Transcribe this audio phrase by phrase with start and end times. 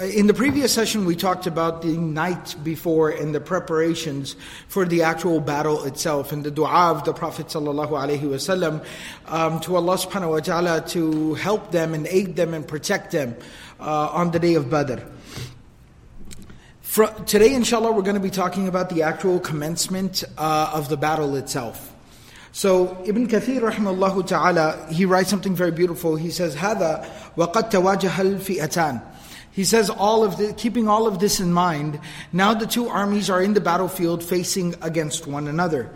[0.00, 4.36] Uh, in the previous session, we talked about the night before and the preparations
[4.68, 8.84] for the actual battle itself and the dua of the Prophet ﷺ
[9.26, 13.34] um, to Allah subhanahu wa ta'ala to help them and aid them and protect them
[13.80, 15.00] uh, on the day of Badr.
[16.82, 20.96] For, today, inshallah, we're going to be talking about the actual commencement uh, of the
[20.96, 21.92] battle itself.
[22.52, 26.14] So Ibn Kathir rahimahullah ta'ala, he writes something very beautiful.
[26.14, 27.04] He says, هذا
[27.36, 29.00] وقد تواجه الفئتان
[29.52, 31.98] he says all of the, keeping all of this in mind,
[32.32, 35.90] now the two armies are in the battlefield facing against one another.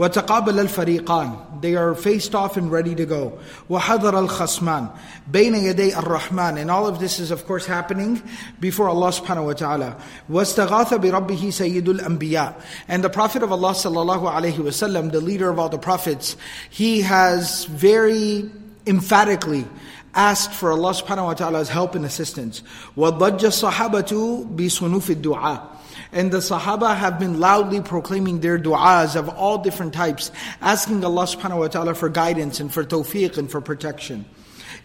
[0.00, 3.38] وتقابل الفريقان They are faced off and ready to go.
[3.68, 4.88] وحضر الخصمان
[5.30, 8.22] بين يدي الرحمن And all of this is of course happening
[8.60, 9.96] before Allah subhanahu wa ta'ala.
[10.30, 12.54] واستغاث بربه سيد الأنبياء
[12.88, 16.36] And the Prophet of Allah sallallahu alayhi wasallam, the leader of all the prophets,
[16.70, 18.48] he has very
[18.86, 19.66] emphatically
[20.14, 22.62] asked for Allah subhanahu wa ta'ala's help and assistance.
[22.96, 25.76] وَضَجَّ الصَّحَابَةُ بِصُنُوفِ الدُّعَاءِ
[26.12, 31.24] and the Sahaba have been loudly proclaiming their du'as of all different types, asking Allah
[31.24, 34.24] subhanahu wa ta'ala for guidance and for tawfiq and for protection.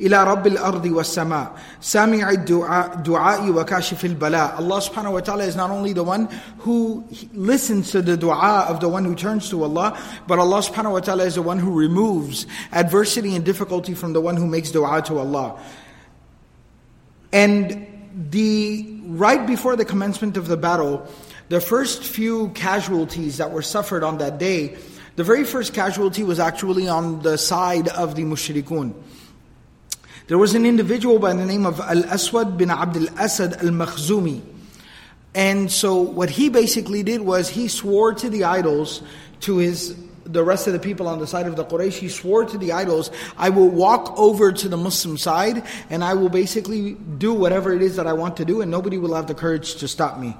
[0.01, 1.51] إلى رب الأرض والسماء
[1.81, 6.27] سامع الدعاء دعاء وكاشف البلاء Allah subhanahu wa ta'ala is not only the one
[6.59, 9.97] who listens to the dua of the one who turns to Allah
[10.27, 14.21] but Allah subhanahu wa ta'ala is the one who removes adversity and difficulty from the
[14.21, 15.59] one who makes dua to Allah
[17.31, 17.87] and
[18.31, 21.07] the right before the commencement of the battle
[21.49, 24.75] the first few casualties that were suffered on that day
[25.15, 28.93] the very first casualty was actually on the side of the mushrikun
[30.30, 34.40] There was an individual by the name of Al Aswad bin Abdul Asad al Makhzumi.
[35.34, 39.02] And so what he basically did was he swore to the idols,
[39.40, 42.44] to his the rest of the people on the side of the Quraysh, he swore
[42.44, 46.92] to the idols, I will walk over to the Muslim side and I will basically
[46.92, 49.74] do whatever it is that I want to do and nobody will have the courage
[49.76, 50.36] to stop me.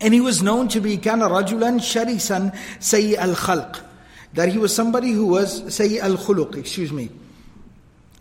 [0.00, 3.80] And he was known to be kana rajulan sharisan sayy al khalq.
[4.34, 7.10] That he was somebody who was sayy al khuluq, excuse me.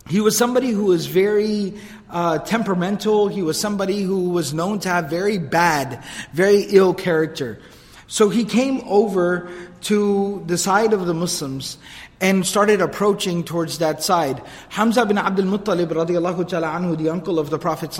[0.07, 1.73] He was somebody who was very
[2.09, 3.27] uh, temperamental.
[3.27, 6.03] He was somebody who was known to have very bad,
[6.33, 7.59] very ill character.
[8.07, 9.49] So he came over
[9.83, 11.77] to the side of the Muslims
[12.19, 14.43] and started approaching towards that side.
[14.69, 17.91] Hamza bin Abdul Muttalib radiallahu ta'ala anhu, the uncle of the Prophet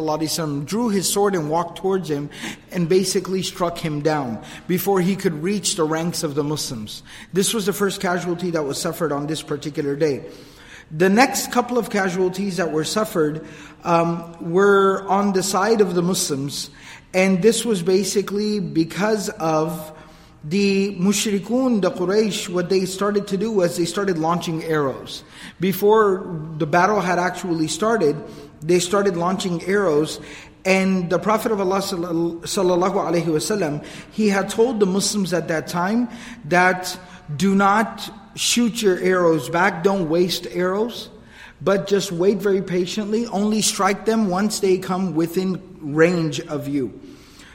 [0.66, 2.30] drew his sword and walked towards him
[2.72, 7.02] and basically struck him down before he could reach the ranks of the Muslims.
[7.34, 10.26] This was the first casualty that was suffered on this particular day.
[10.92, 13.46] The next couple of casualties that were suffered
[13.84, 16.70] um, were on the side of the Muslims,
[17.14, 19.98] and this was basically because of
[20.44, 25.24] the mushrikun, the Quraysh, what they started to do was they started launching arrows.
[25.60, 28.16] Before the battle had actually started,
[28.62, 30.20] they started launching arrows,
[30.66, 36.10] and the Prophet of Allah sallallahu he had told the Muslims at that time
[36.46, 37.00] that
[37.36, 41.10] do not shoot your arrows back, don't waste arrows,
[41.62, 43.28] but just wait very patiently.
[43.28, 47.00] Only strike them once they come within range of you.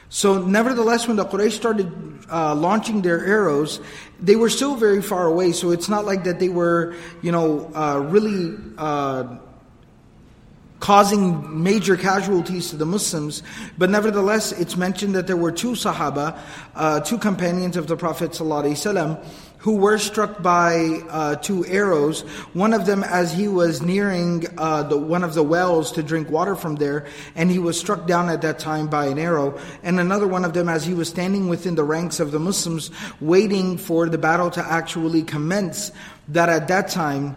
[0.09, 1.91] So, nevertheless, when the Quraysh started
[2.31, 3.81] uh, launching their arrows,
[4.21, 5.51] they were still very far away.
[5.51, 9.37] So, it's not like that they were, you know, uh, really uh,
[10.79, 13.43] causing major casualties to the Muslims.
[13.77, 16.37] But nevertheless, it's mentioned that there were two Sahaba,
[16.75, 19.23] uh, two companions of the Prophet ﷺ,
[19.59, 22.21] who were struck by uh, two arrows.
[22.53, 26.29] One of them, as he was nearing uh, the, one of the wells to drink
[26.29, 29.59] water from there, and he was struck down at that time by an arrow.
[29.81, 32.91] And another one of them, as he was standing within the ranks of the Muslims,
[33.19, 35.91] waiting for the battle to actually commence,
[36.29, 37.35] that at that time,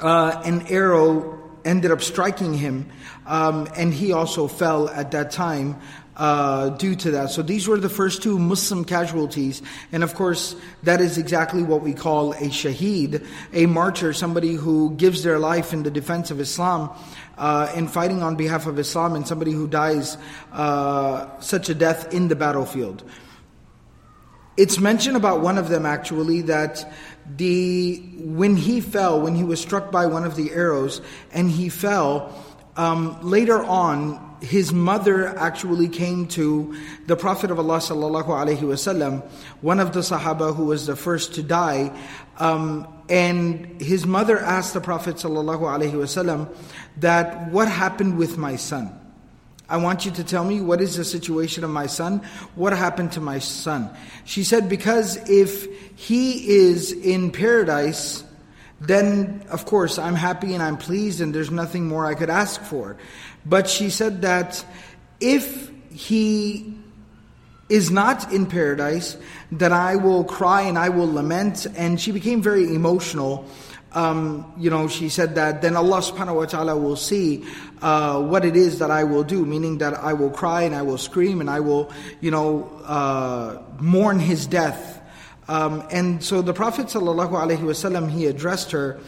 [0.00, 2.90] uh, an arrow ended up striking him,
[3.26, 5.80] um, and he also fell at that time
[6.16, 7.30] uh, due to that.
[7.30, 9.62] So these were the first two Muslim casualties.
[9.92, 14.94] And of course, that is exactly what we call a shaheed, a martyr, somebody who
[14.96, 16.90] gives their life in the defense of Islam.
[17.36, 20.16] Uh, in fighting on behalf of Islam, and somebody who dies
[20.52, 23.02] uh, such a death in the battlefield.
[24.56, 26.88] It's mentioned about one of them actually that
[27.36, 31.00] the when he fell, when he was struck by one of the arrows,
[31.32, 32.32] and he fell.
[32.76, 36.76] Um, later on, his mother actually came to
[37.06, 39.22] the Prophet of Allah sallallahu alaihi wasallam,
[39.60, 41.96] one of the Sahaba who was the first to die,
[42.38, 46.54] um, and his mother asked the Prophet sallallahu alaihi wasallam
[46.98, 49.00] that what happened with my son.
[49.68, 52.18] I want you to tell me what is the situation of my son?
[52.54, 53.90] What happened to my son?
[54.24, 55.66] She said, because if
[55.98, 58.24] he is in paradise,
[58.80, 62.60] then of course I'm happy and I'm pleased and there's nothing more I could ask
[62.60, 62.96] for.
[63.46, 64.64] But she said that
[65.20, 66.74] if he
[67.68, 69.16] is not in paradise,
[69.52, 71.66] that I will cry and I will lament.
[71.76, 73.46] And she became very emotional.
[73.94, 77.44] Um, you know, she said that then Allah subhanahu wa ta'ala will see
[77.80, 80.82] uh, what it is that I will do, meaning that I will cry and I
[80.82, 85.00] will scream and I will, you know, uh, mourn his death.
[85.46, 88.98] Um, and so the Prophet sallallahu alaihi wasallam he addressed her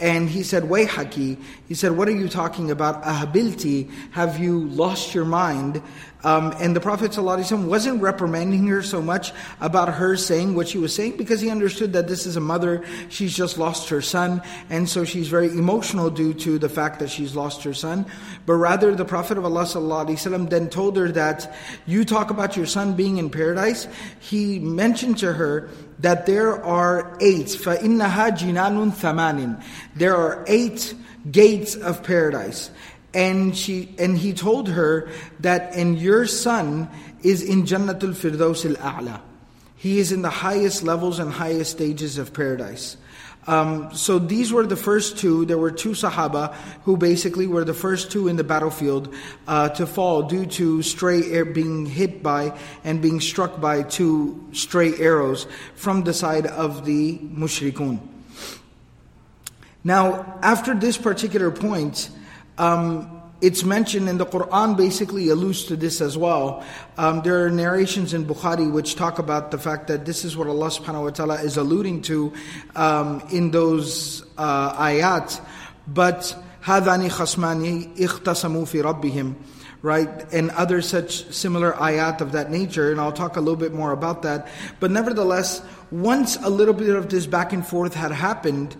[0.00, 1.38] and he said, Wayhaki,
[1.68, 3.02] he said, What are you talking about?
[3.04, 5.82] Ahabilti, have you lost your mind?
[6.22, 10.76] Um, and the Prophet ﷺ wasn't reprimanding her so much about her saying what she
[10.76, 14.42] was saying because he understood that this is a mother, she's just lost her son,
[14.68, 18.04] and so she's very emotional due to the fact that she's lost her son.
[18.44, 21.54] But rather, the Prophet of Allah ﷺ then told her that
[21.86, 23.88] you talk about your son being in paradise.
[24.18, 29.63] He mentioned to her that there are eight, فَإِنَّهَا جِنَانٌ ثَمَانٍ
[29.95, 30.93] There are eight
[31.31, 32.69] gates of paradise.
[33.13, 35.09] And she and he told her
[35.39, 36.89] that and your son
[37.23, 39.21] is in Jannatul Firdaus al-A'la.
[39.77, 42.97] He is in the highest levels and highest stages of paradise.
[43.46, 45.44] Um, so these were the first two.
[45.44, 46.54] There were two Sahaba
[46.84, 49.14] who basically were the first two in the battlefield
[49.48, 54.46] uh, to fall due to stray air being hit by and being struck by two
[54.52, 57.98] stray arrows from the side of the mushrikun.
[59.82, 62.10] Now, after this particular point,
[62.58, 66.63] um, it's mentioned in the Quran basically alludes to this as well.
[66.97, 70.47] Um, there are narrations in Bukhari which talk about the fact that this is what
[70.47, 72.33] Allah subhanahu wa ta'ala is alluding to
[72.75, 75.39] um, in those uh, ayat.
[75.87, 79.35] But هذان خصمان اختصموا في ربهم
[79.85, 80.33] right?
[80.33, 83.91] And other such similar ayat of that nature, and I'll talk a little bit more
[83.91, 84.47] about that.
[84.79, 85.61] But nevertheless,
[85.91, 88.75] once a little bit of this back and forth had happened,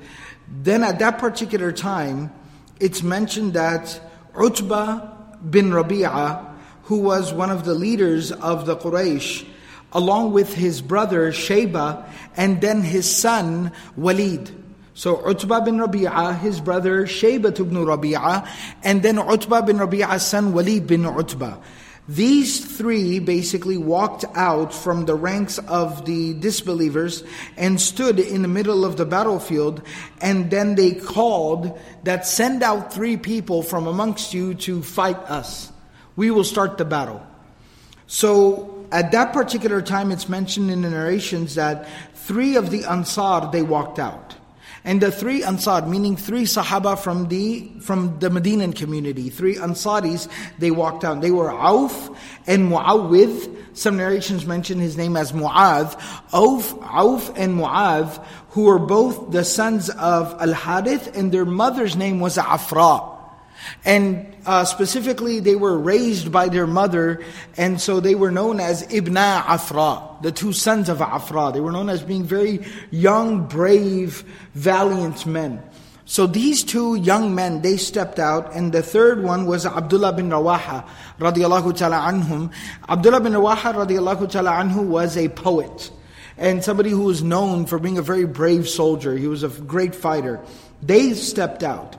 [0.49, 2.33] then at that particular time,
[2.79, 4.01] it's mentioned that
[4.34, 5.08] Utbah
[5.48, 6.54] bin Rabi'ah,
[6.84, 9.46] who was one of the leaders of the Quraysh,
[9.92, 14.50] along with his brother Shayba, and then his son Walid.
[14.94, 18.46] So Utbah bin Rabi'ah, his brother Shayba ibn Rabi'ah,
[18.82, 21.58] and then Utbah bin Rabi'ah's son Walid bin Utbah.
[22.10, 27.22] These three basically walked out from the ranks of the disbelievers
[27.56, 29.80] and stood in the middle of the battlefield,
[30.20, 35.70] and then they called that send out three people from amongst you to fight us.
[36.16, 37.24] We will start the battle.
[38.08, 43.50] So at that particular time, it's mentioned in the narrations that three of the Ansar
[43.52, 44.34] they walked out.
[44.84, 50.28] And the three Ansar, meaning three Sahaba from the from the Medinan community, three Ansaris,
[50.58, 51.20] they walked out.
[51.20, 52.10] They were Auf
[52.46, 53.76] and Muawwidh.
[53.76, 55.94] Some narrations mention his name as Mu'adh.
[56.32, 61.94] Auf, Auf and Mu'adh, who were both the sons of Al Harith, and their mother's
[61.96, 63.09] name was Afra.
[63.84, 67.22] And uh, specifically, they were raised by their mother,
[67.56, 71.50] and so they were known as Ibna Afra, the two sons of Afra.
[71.52, 74.24] They were known as being very young, brave,
[74.54, 75.62] valiant men.
[76.10, 80.30] So these two young men, they stepped out, and the third one was Abdullah bin
[80.30, 80.84] Rawaha,
[81.20, 82.52] radiallahu ta'ala anhum.
[82.88, 85.92] Abdullah bin Rawaha, radiallahu ta'ala anhu, was a poet,
[86.36, 89.16] and somebody who was known for being a very brave soldier.
[89.16, 90.40] He was a great fighter.
[90.82, 91.96] They stepped out.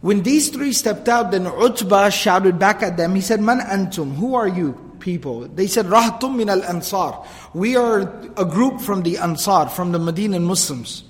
[0.00, 3.14] When these three stepped out, then Utbah shouted back at them.
[3.14, 5.48] He said, Man antum, who are you people?
[5.48, 7.24] They said, Rahtum min al Ansar.
[7.52, 8.00] We are
[8.36, 11.02] a group from the Ansar, from the Medinan Muslims.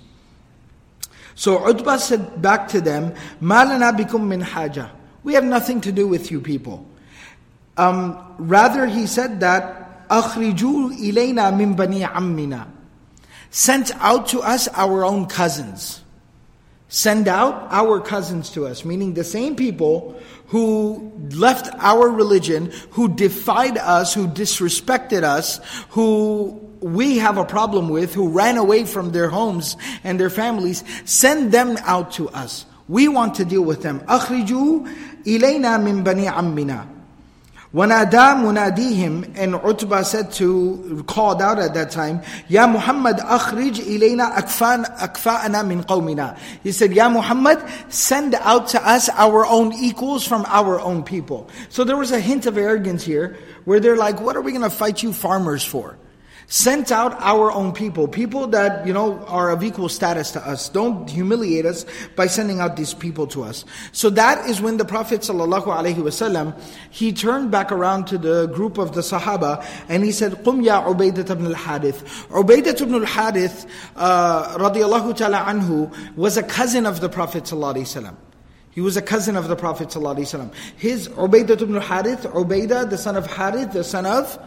[1.35, 4.90] So Utbah said back to them, Malana bikum min haja.
[5.23, 6.87] We have nothing to do with you people.
[7.76, 12.66] Um, rather, he said that, Akhriju ilayna min bani ammina.
[13.50, 16.02] Sent out to us our own cousins
[16.89, 23.08] send out our cousins to us, meaning the same people who left our religion, who
[23.08, 26.51] defied us, who disrespected us, who
[26.82, 31.51] we have a problem with, who ran away from their homes and their families, send
[31.51, 32.65] them out to us.
[32.88, 34.01] We want to deal with them.
[34.01, 34.88] أخرجوا
[35.25, 36.86] إلينا من بني عمنا
[37.74, 44.32] وَنَادَى مُنَادِيهِمْ And Utbah said to, called out at that time, Ya Muhammad, akhrij ilayna
[44.36, 46.38] akfa'ana min qawmina.
[46.62, 47.58] He said, Ya Muhammad,
[47.89, 51.50] send out to us our own equals from our own people.
[51.70, 54.62] So there was a hint of arrogance here, where they're like, what are we going
[54.62, 55.98] to fight you farmers for?
[56.50, 60.71] sent out our own people, people that, you know, are of equal status to us.
[60.71, 61.85] Don't humiliate us
[62.17, 63.67] by sending out these people to us.
[63.93, 68.95] So that is when the Prophet ﷺ, he turned back around to the group of
[68.95, 72.02] the Sahaba and he said, قُمْ يَا عُبَيْدَةَ ibn al-Harith.
[72.31, 78.17] Ubaidah ibn al-Harith, uh, radiallahu ta'ala anhu, was a cousin of the Prophet ﷺ.
[78.71, 80.50] He was a cousin of the Prophet ﷺ.
[80.78, 84.38] His Ubaidah ibn al-Harith, Ubaidah, the son of Harith, the son of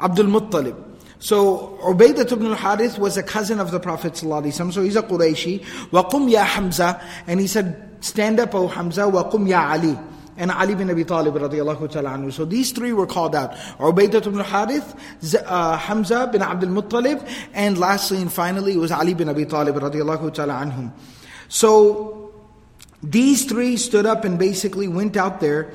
[0.00, 0.91] Abdul Muttalib.
[1.21, 5.63] So Ubaidah ibn al-Harith was a cousin of the Prophet ﷺ, so he's a Qurayshi.
[5.91, 9.97] وَقُمْ يَا Hamza, and he said, stand up O Hamza, وَقُمْ يَا Ali.
[10.39, 12.31] And Ali bin Abi Talib radiallahu ta'ala anhu.
[12.31, 13.53] So these three were called out.
[13.79, 14.95] Ubaidah ibn al-Harith,
[15.43, 19.75] uh, Hamza bin Abdul Muttalib, and lastly and finally it was Ali bin Abi Talib
[19.75, 20.91] radiallahu ta'ala anhum.
[21.49, 22.31] So
[23.01, 25.71] these three stood up and basically went out there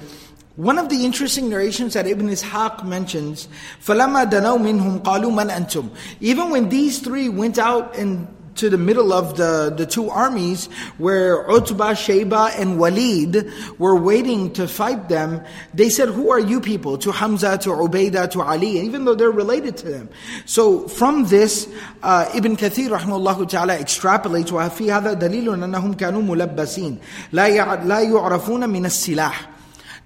[0.57, 3.47] one of the interesting narrations that Ibn Ishaq mentions,
[3.85, 8.77] فَلَمَّا دَنَوْ مِنْهُمْ قَالُوا مَنْ أَنْتُمْ Even when these three went out and to the
[8.77, 10.65] middle of the, the two armies
[10.97, 15.41] where Utbah, Shayba, and Walid were waiting to fight them,
[15.75, 16.97] they said, Who are you people?
[16.97, 20.09] To Hamza, to Ubaidah, to Ali, even though they're related to them.
[20.45, 21.69] So from this,
[22.01, 26.97] uh, Ibn Kathir rahmullah ta'ala extrapolates, وَفِي هَذَا دَلِيلٌ أَنَّهُمْ كَانُوا مُلَبَّسِينَ
[27.33, 29.56] لَا يُعْرَفُونَ مِنَ السِّلَاحِ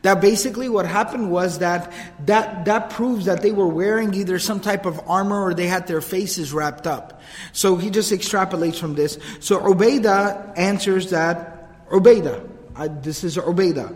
[0.02, 1.92] that basically what happened was that,
[2.26, 5.88] that that proves that they were wearing either some type of armor or they had
[5.88, 7.22] their faces wrapped up.
[7.54, 9.20] So he just extrapolates from this.
[9.40, 13.96] So Ubaidah answers that, Ubaidah, uh, this is Ubaidah.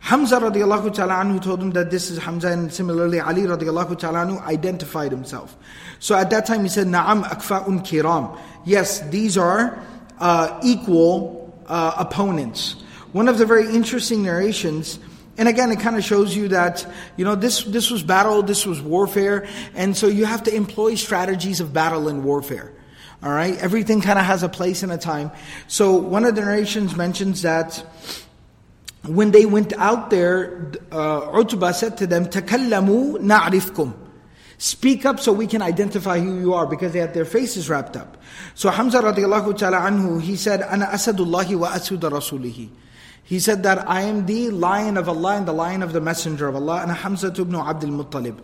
[0.00, 4.26] Hamza radiallahu ta'ala anhu told him that this is Hamza and similarly Ali radiallahu ta'ala
[4.26, 5.56] anhu identified himself.
[6.00, 8.38] So at that time he said, Na'am akfa'un kiram.
[8.64, 9.82] Yes, these are
[10.18, 12.76] uh, equal uh, opponents.
[13.12, 14.98] One of the very interesting narrations
[15.39, 16.87] and again, it kind of shows you that,
[17.17, 20.95] you know, this, this was battle, this was warfare, and so you have to employ
[20.95, 22.71] strategies of battle and warfare.
[23.21, 23.57] All right?
[23.57, 25.31] Everything kind of has a place and a time.
[25.67, 27.83] So one of the narrations mentions that
[29.03, 33.93] when they went out there, uh, Utbah said to them, تَكَلَّمُوا نَعْرِفْكُمْ
[34.57, 37.97] Speak up so we can identify who you are because they had their faces wrapped
[37.97, 38.15] up.
[38.53, 42.69] So Hamza radiallahu ta'ala anhu, he said, أَنَا أَسَدُ اللَّهِ وَأَسُدَ رَسُولِهِ
[43.30, 46.48] he said that I am the lion of Allah and the lion of the messenger
[46.48, 48.40] of Allah, and Hamza ibn Abdul Muttalib.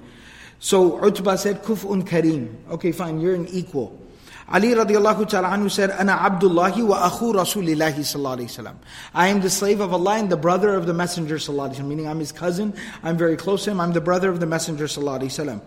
[0.61, 2.55] So Utbah said, Kuf'un Kareem.
[2.71, 4.01] Okay, fine, you're an equal.
[4.49, 8.77] Ali radiallahu ta'ala anhu said, Ana Abdullahi wa akhu Rasulillahi sallallahu alayhi.
[9.13, 11.85] I am the slave of Allah and the brother of the Messenger sallallahu alayhi.
[11.85, 14.85] Meaning I'm his cousin, I'm very close to him, I'm the brother of the Messenger
[14.85, 15.61] sallallahu alayhi.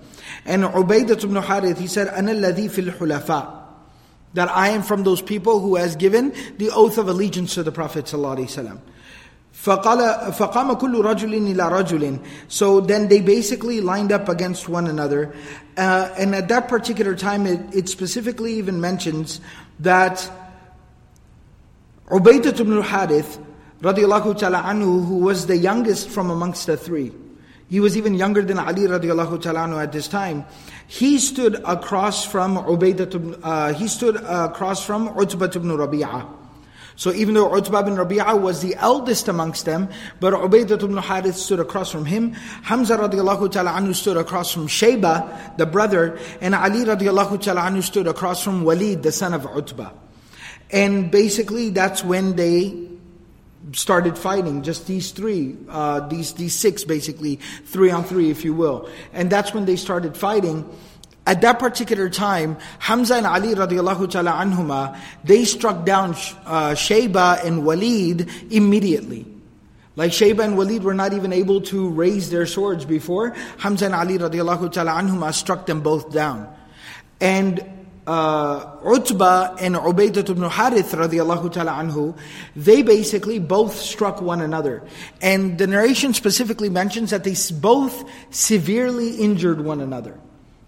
[0.46, 3.66] And Ubaidah ibn Harith, he said, Ana alladhi fil hulafa.
[4.36, 7.74] That I am from those people who has given the oath of allegiance to the
[7.74, 8.80] Prophet sallallahu alayhi.
[9.60, 15.34] فقال فقام كل رجل إلى رجل so then they basically lined up against one another
[15.78, 19.42] uh, and at that particular time it, it specifically even mentions
[19.80, 20.32] that
[22.08, 23.38] Ubaidah ibn al-Harith
[23.82, 27.12] radiallahu ta'ala عَنْهُ, who was the youngest from amongst the three
[27.70, 30.44] he was even younger than Ali radiallahu عَنْهُ at this time.
[30.88, 36.39] He stood across from Ubaidah, uh, he stood across from Utbah ibn Rabi'ah
[37.00, 39.88] so even though Utbah bin Rabi'ah was the eldest amongst them,
[40.20, 44.68] but Ubaidah ibn Harith stood across from him, Hamza radiallahu ta'ala anhu stood across from
[44.68, 49.46] Shayba, the brother, and Ali radiallahu ta'ala anhu stood across from Walid, the son of
[49.46, 49.92] Utbah.
[50.72, 52.90] And basically that's when they
[53.72, 58.54] started fighting, just these three, uh, these, these six basically, three on three if you
[58.54, 58.90] will.
[59.14, 60.70] And that's when they started fighting.
[61.26, 66.12] At that particular time, Hamza and Ali radiallahu ta'ala anhuma, they struck down
[66.46, 69.26] uh, Shayba and Walid immediately.
[69.96, 73.36] Like Shayba and Walid were not even able to raise their swords before.
[73.58, 76.52] Hamza and Ali radiallahu ta'ala anhuma struck them both down.
[77.22, 77.64] And
[78.08, 82.18] uh, Utbah and Ubaidah ibn Harith radiallahu ta'ala anhu,
[82.56, 84.82] they basically both struck one another.
[85.22, 90.20] And the narration specifically mentions that they both severely injured one another.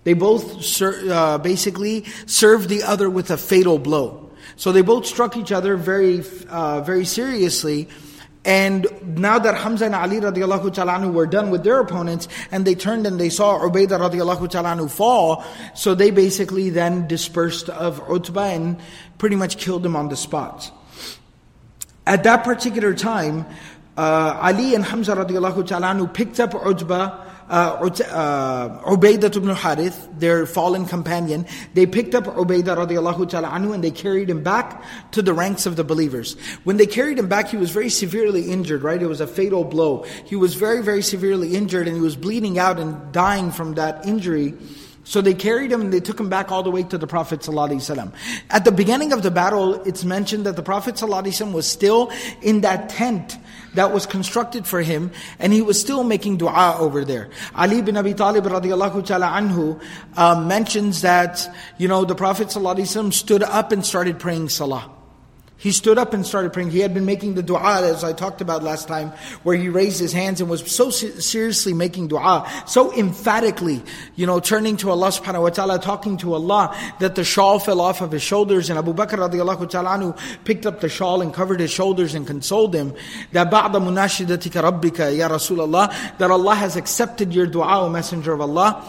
[0.04, 4.32] They both ser- uh, basically served the other with a fatal blow.
[4.56, 7.88] So they both struck each other very, uh, very seriously.
[8.44, 8.88] And
[9.20, 13.06] now that Hamza and Ali radiallahu ta'ala were done with their opponents, and they turned
[13.06, 15.44] and they saw Ubaidah radiallahu ta'ala fall,
[15.76, 18.80] so they basically then dispersed of Utbah and
[19.20, 20.72] pretty much killed him on the spot.
[22.08, 23.46] At that particular time,
[23.96, 30.46] uh, Ali and Hamza radiallahu ta'ala picked up Utbah uh, uh, Ubaidah ibn Harith, their
[30.46, 34.82] fallen companion, they picked up Ubaidah radiallahu ta'ala anhu and they carried him back
[35.12, 36.40] to the ranks of the believers.
[36.64, 39.02] When they carried him back, he was very severely injured, right?
[39.02, 40.04] It was a fatal blow.
[40.26, 44.06] He was very, very severely injured and he was bleeding out and dying from that
[44.06, 44.54] injury.
[45.04, 47.42] So they carried him and they took him back all the way to the Prophet
[47.42, 48.14] ﷺ.
[48.50, 52.62] At the beginning of the battle, it's mentioned that the Prophet ﷺ was still in
[52.62, 53.38] that tent
[53.74, 57.30] that was constructed for him, and he was still making dua over there.
[57.56, 59.82] Ali bin Abi Talib radiallahu ta'ala anhu
[60.18, 61.48] uh, mentions that,
[61.78, 65.01] you know, the Prophet stood up and started praying salah.
[65.62, 66.72] He stood up and started praying.
[66.72, 69.14] He had been making the dua, as I talked about last time,
[69.44, 73.84] where he raised his hands and was so seriously making dua, so emphatically,
[74.16, 77.80] you know, turning to Allah subhanahu wa ta'ala, talking to Allah, that the shawl fell
[77.80, 80.16] off of his shoulders, and Abu Bakr radiallahu ta'ala
[80.46, 82.96] picked up the shawl and covered his shoulders and consoled him,
[83.32, 88.42] that ba'da munashidatika rabbika ya Rasulullah, that Allah has accepted your dua, O Messenger of
[88.42, 88.84] Allah,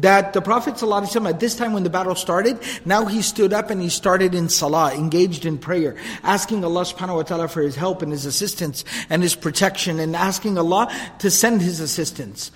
[0.00, 3.70] that the Prophet ﷺ, at this time when the battle started, now he stood up
[3.70, 7.76] and he started in salah, engaged in prayer, asking Allah subhanahu wa ta'ala for his
[7.76, 12.50] help and his assistance and his protection and asking Allah to send his assistance.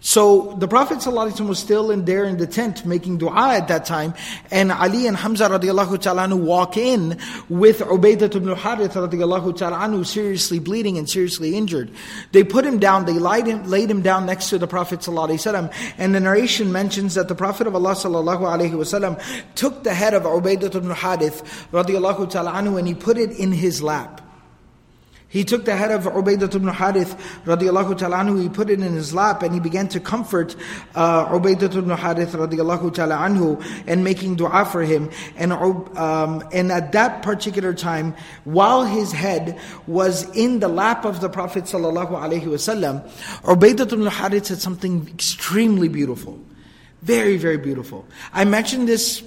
[0.00, 3.84] So the Prophet ﷺ was still in there in the tent making dua at that
[3.84, 4.14] time,
[4.50, 7.18] and Ali and Hamza radiallahu ta'ala walk in
[7.50, 11.90] with Ubaidah ibn Harith radiallahu ta'ala seriously bleeding and seriously injured.
[12.32, 15.94] They put him down, they laid him, laid him down next to the Prophet ﷺ,
[15.98, 19.20] and the narration mentions that the Prophet of Allah wasallam
[19.54, 23.82] took the head of Ubaidah ibn Harith radiallahu ta'ala and he put it in his
[23.82, 24.29] lap.
[25.30, 27.14] He took the head of Ubaidah ibn Harith
[27.44, 30.56] radiallahu ta'ala he put it in his lap and he began to comfort
[30.96, 35.08] uh, Ubaidah ibn Harith radiallahu ta'ala anhu and making dua for him.
[35.36, 41.20] And, um, and at that particular time, while his head was in the lap of
[41.20, 43.08] the Prophet sallallahu alaihi wasallam,
[43.42, 46.40] Ubaidah ibn Harith said something extremely beautiful.
[47.02, 48.04] Very, very beautiful.
[48.32, 49.22] I mentioned this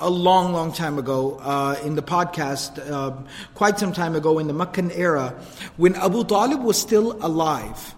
[0.00, 3.12] a long, long time ago uh, in the podcast, uh,
[3.54, 5.34] quite some time ago in the Meccan era,
[5.76, 7.94] when Abu Talib was still alive.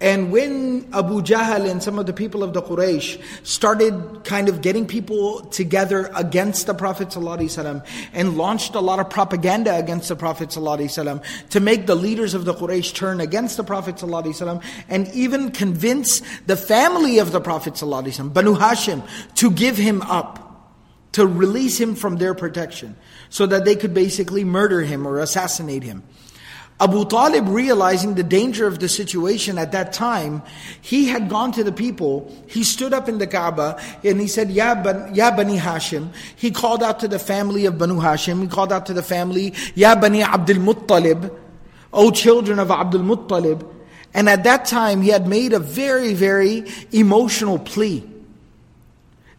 [0.00, 4.60] And when Abu Jahl and some of the people of the Quraysh started kind of
[4.60, 10.16] getting people together against the Prophet ﷺ and launched a lot of propaganda against the
[10.16, 15.08] Prophet ﷺ to make the leaders of the Quraysh turn against the Prophet ﷺ and
[15.14, 19.02] even convince the family of the Prophet ﷺ, Banu Hashim,
[19.36, 20.44] to give him up
[21.13, 22.95] to release him from their protection
[23.29, 26.03] so that they could basically murder him or assassinate him.
[26.81, 30.41] Abu Talib, realizing the danger of the situation at that time,
[30.79, 32.33] he had gone to the people.
[32.47, 36.13] He stood up in the Kaaba and he said, Ya, ban, ya Bani Hashim.
[36.37, 38.41] He called out to the family of Banu Hashim.
[38.41, 41.37] He called out to the family, Ya Bani Abdul Muttalib.
[41.91, 43.67] O children of Abdul Muttalib.
[44.13, 48.09] And at that time, he had made a very, very emotional plea.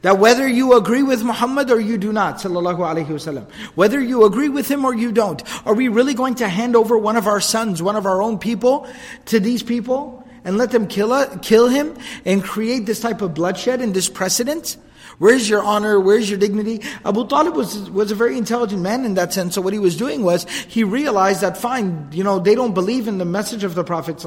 [0.03, 4.25] That whether you agree with Muhammad or you do not, sallallahu alaihi wasallam, whether you
[4.25, 7.27] agree with him or you don't, are we really going to hand over one of
[7.27, 8.89] our sons, one of our own people,
[9.27, 13.35] to these people and let them kill, uh, kill him and create this type of
[13.35, 14.79] bloodshed and this precedent?
[15.21, 16.01] Where's your honor?
[16.01, 16.81] Where's your dignity?
[17.05, 19.55] Abu Talib was, was a very intelligent man in that sense.
[19.55, 23.07] So what he was doing was, he realized that fine, you know, they don't believe
[23.07, 24.25] in the message of the Prophet.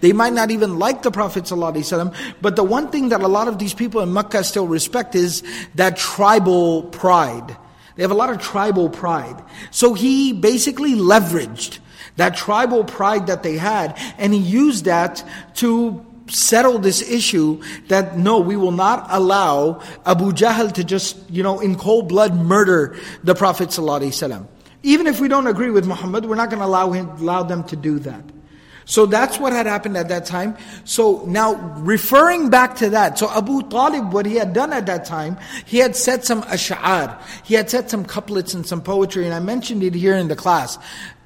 [0.00, 1.52] They might not even like the Prophet.
[2.40, 5.42] But the one thing that a lot of these people in Mecca still respect is
[5.74, 7.54] that tribal pride.
[7.96, 9.44] They have a lot of tribal pride.
[9.70, 11.80] So he basically leveraged
[12.16, 15.22] that tribal pride that they had, and he used that
[15.56, 21.42] to settle this issue that no, we will not allow Abu Jahl to just, you
[21.42, 24.46] know, in cold blood murder the Prophet Wasallam.
[24.82, 27.64] Even if we don't agree with Muhammad, we're not going to allow him, allow them
[27.64, 28.22] to do that.
[28.88, 30.56] So that's what had happened at that time.
[30.84, 35.04] So now referring back to that, so Abu Talib, what he had done at that
[35.04, 39.34] time, he had said some ash'ar, he had said some couplets and some poetry, and
[39.34, 40.78] I mentioned it here in the class.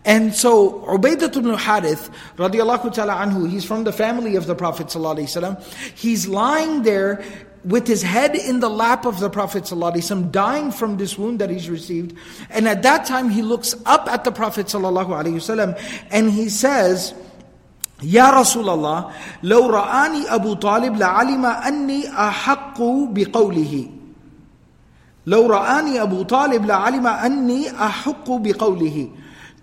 [0.06, 4.88] And so Ubaidah ibn Harith, radiallahu ta'ala anhu, he's from the family of the Prophet
[4.88, 5.64] ﷺ.
[5.96, 7.24] He's lying there
[7.64, 11.50] with his head in the lap of the Prophet ﷺ, dying from this wound that
[11.50, 12.16] he's received.
[12.52, 17.14] And at that time he looks up at the Prophet ﷺ and he says,
[18.04, 19.12] يا رسول الله
[19.44, 23.90] لو رآني أبو طالب لعلم أني أحق بقوله
[25.26, 29.10] لو رآني أبو طالب لعلم أني أحق بقوله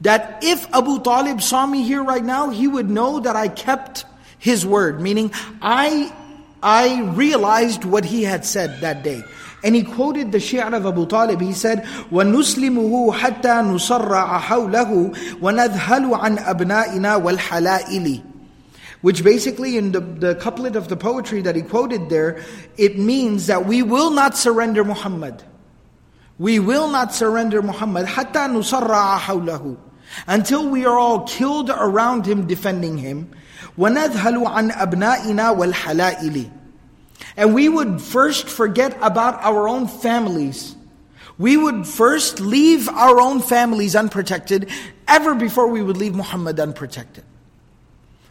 [0.00, 4.04] that if Abu Talib saw me here right now, he would know that I kept
[4.38, 6.12] his word, meaning I
[6.62, 9.22] I realized what he had said that day.
[9.64, 11.40] And he quoted the shi'r of Abu Talib.
[11.40, 18.24] He said, وَنُسْلِمُهُ حَتَّى نُصَرَّعَ حَوْلَهُ وَنَذْهَلُ عَنْ أَبْنَائِنَا وَالْحَلَائِلِ
[19.02, 22.40] which basically in the, the couplet of the poetry that he quoted there,
[22.76, 25.42] it means that we will not surrender Muhammad.
[26.38, 29.76] We will not surrender Muhammad حَتَّى نُصَرَّعَ حَوْلَهُ
[30.26, 33.30] Until we are all killed around him defending him.
[33.78, 36.50] وَنَذْهَلُ عَنْ أَبْنَائِنَا وَالْحَلَائِلِ
[37.36, 40.76] And we would first forget about our own families.
[41.38, 44.70] We would first leave our own families unprotected
[45.08, 47.24] ever before we would leave Muhammad unprotected.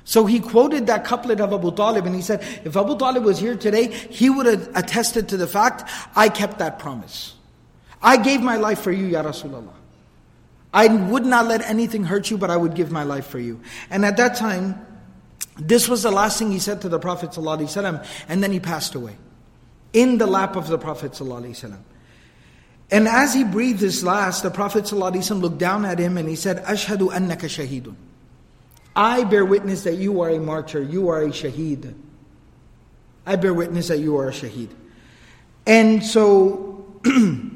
[0.04, 3.40] So he quoted that couplet of Abu Talib and he said, if Abu Talib was
[3.40, 7.36] here today, he would have attested to the fact, I kept that promise.
[8.02, 9.74] I gave my life for you, Ya Rasulullah.
[10.76, 13.62] I would not let anything hurt you, but I would give my life for you.
[13.90, 14.86] And at that time,
[15.58, 18.96] this was the last thing he said to the Prophet ﷺ, and then he passed
[18.96, 19.18] away.
[19.94, 21.78] In the lap of the Prophet ﷺ.
[22.90, 26.36] And as he breathed his last, the Prophet ﷺ looked down at him and he
[26.36, 27.96] said, Ashhadu annaka shahidun.
[28.96, 31.94] I bear witness that you are a martyr, you are a shaheed.
[33.26, 34.70] I bear witness that you are a shaheed.
[35.66, 36.86] And so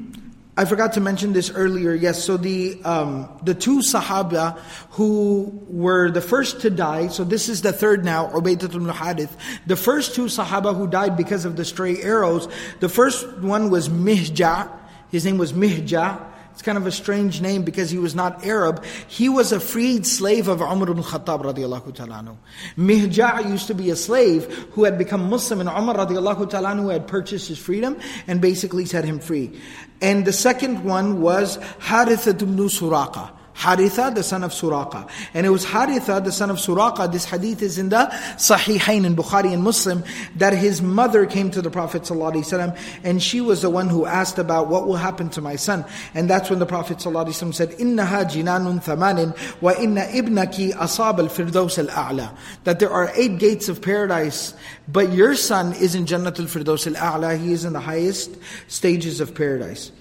[0.61, 1.95] I forgot to mention this earlier.
[1.95, 4.59] Yes, so the um, the two Sahaba
[4.91, 7.07] who were the first to die.
[7.07, 9.35] So this is the third now, Ubaidah ibn Harith.
[9.65, 12.47] The first two Sahaba who died because of the stray arrows.
[12.79, 14.69] The first one was Mihja.
[15.09, 16.30] His name was Mihja.
[16.61, 18.85] It's kind of a strange name because he was not Arab.
[19.07, 22.37] He was a freed slave of Umar ibn Khattab radiallahu ta'ala
[22.77, 27.07] Mihja' used to be a slave who had become Muslim and Umar radiallahu ta'ala had
[27.07, 27.97] purchased his freedom
[28.27, 29.59] and basically set him free.
[30.03, 33.40] And the second one was Haritha ibn Suraqa.
[33.56, 35.08] Haritha, the son of Suraqa.
[35.32, 39.16] And it was Haritha, the son of Suraqa, this hadith is in the Sahihain in
[39.16, 40.04] Bukhari and Muslim,
[40.36, 44.38] that his mother came to the Prophet ﷺ and she was the one who asked
[44.38, 45.86] about what will happen to my son.
[46.14, 52.36] And that's when the Prophet ﷺ said, إِنَّهَا جِنَانٌ ثَمَانٍ وَإِنَّ إِبْنَكِ أَصَابَ الْفِرْدَوْسَ الْأَعْلَى
[52.64, 54.52] That there are eight gates of paradise,
[54.86, 58.36] but your son is in Jannatul Firdaus al-A'la, he is in the highest
[58.68, 59.92] stages of paradise.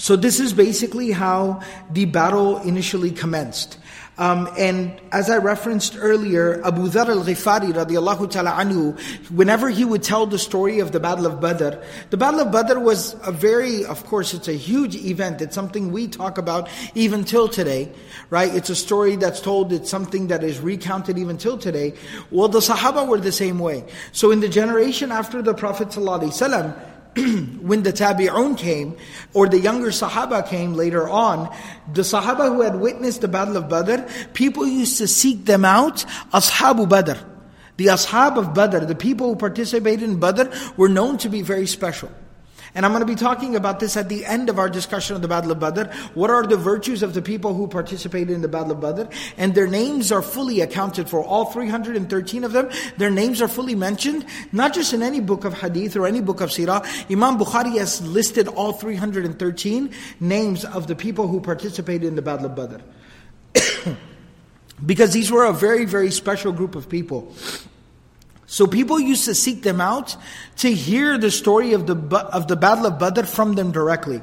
[0.00, 1.60] So this is basically how
[1.90, 3.76] the battle initially commenced.
[4.16, 8.98] Um, and as I referenced earlier, Abu Dhar al-Ghifari radiallahu ta'ala anhu,
[9.30, 12.78] whenever he would tell the story of the Battle of Badr, the Battle of Badr
[12.78, 15.42] was a very, of course, it's a huge event.
[15.42, 17.92] It's something we talk about even till today,
[18.30, 18.54] right?
[18.54, 21.92] It's a story that's told, it's something that is recounted even till today.
[22.30, 23.84] Well, the Sahaba were the same way.
[24.12, 26.89] So in the generation after the Prophet sallallahu alaihi wasallam,
[27.60, 28.96] when the Tabi'un came,
[29.34, 31.54] or the younger Sahaba came later on,
[31.92, 36.04] the Sahaba who had witnessed the Battle of Badr, people used to seek them out,
[36.32, 37.18] Ashabu Badr.
[37.76, 41.66] The Ashab of Badr, the people who participated in Badr, were known to be very
[41.66, 42.10] special.
[42.74, 45.22] And I'm going to be talking about this at the end of our discussion of
[45.22, 45.90] the Battle of Badr.
[46.14, 49.12] What are the virtues of the people who participated in the Battle of Badr?
[49.36, 51.24] And their names are fully accounted for.
[51.24, 55.54] All 313 of them, their names are fully mentioned, not just in any book of
[55.54, 56.84] hadith or any book of sirah.
[57.10, 62.46] Imam Bukhari has listed all 313 names of the people who participated in the Battle
[62.46, 63.96] of Badr.
[64.86, 67.34] because these were a very, very special group of people.
[68.49, 70.15] So people used to seek them out
[70.57, 71.95] to hear the story of the,
[72.31, 74.21] of the Battle of Badr from them directly.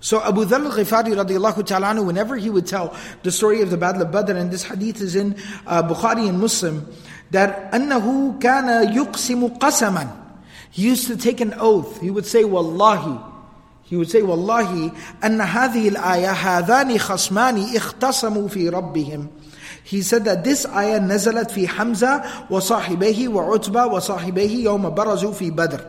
[0.00, 4.02] So Abu Dhar al-Ghifari radiallahu ta'ala whenever he would tell the story of the Battle
[4.02, 5.34] of Badr, and this hadith is in
[5.66, 6.86] uh, Bukhari and Muslim,
[7.30, 10.24] that أنه كان يقسم قسما.
[10.70, 12.00] He used to take an oath.
[12.02, 13.18] He would say, Wallahi.
[13.84, 14.92] He would say, Wallahi,
[15.24, 19.28] أن هذه الآية هذان خصمان اختصموا في ربهم.
[19.83, 24.95] he said that this ayah nazalat fi Hamza wa sahibihi wa Utba wa sahibihi yawma
[24.95, 25.83] barazu fi Badr.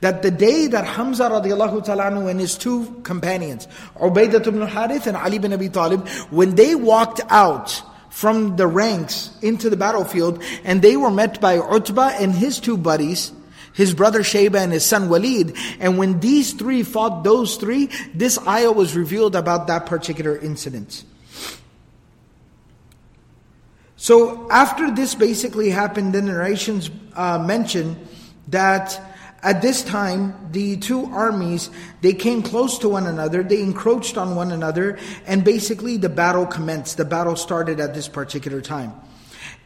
[0.00, 5.16] That the day that Hamza radiallahu ta'ala and his two companions, Ubaidah ibn Harith and
[5.16, 10.82] Ali ibn Abi Talib, when they walked out from the ranks into the battlefield and
[10.82, 13.32] they were met by Utba and his two buddies,
[13.74, 15.56] his brother Shayba and his son Walid.
[15.80, 21.04] And when these three fought those three, this ayah was revealed about that particular incident.
[24.02, 27.96] So after this basically happened, the narrations uh, mention
[28.48, 29.00] that
[29.44, 34.34] at this time, the two armies, they came close to one another, they encroached on
[34.34, 36.96] one another, and basically the battle commenced.
[36.96, 38.92] The battle started at this particular time.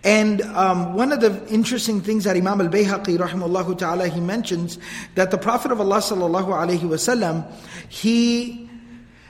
[0.05, 4.79] And um, one of the interesting things that Imam al-Bayhaqi rahimahullah ta'ala, he mentions
[5.14, 7.51] that the Prophet of Allah sallallahu alayhi wasallam,
[7.88, 8.68] he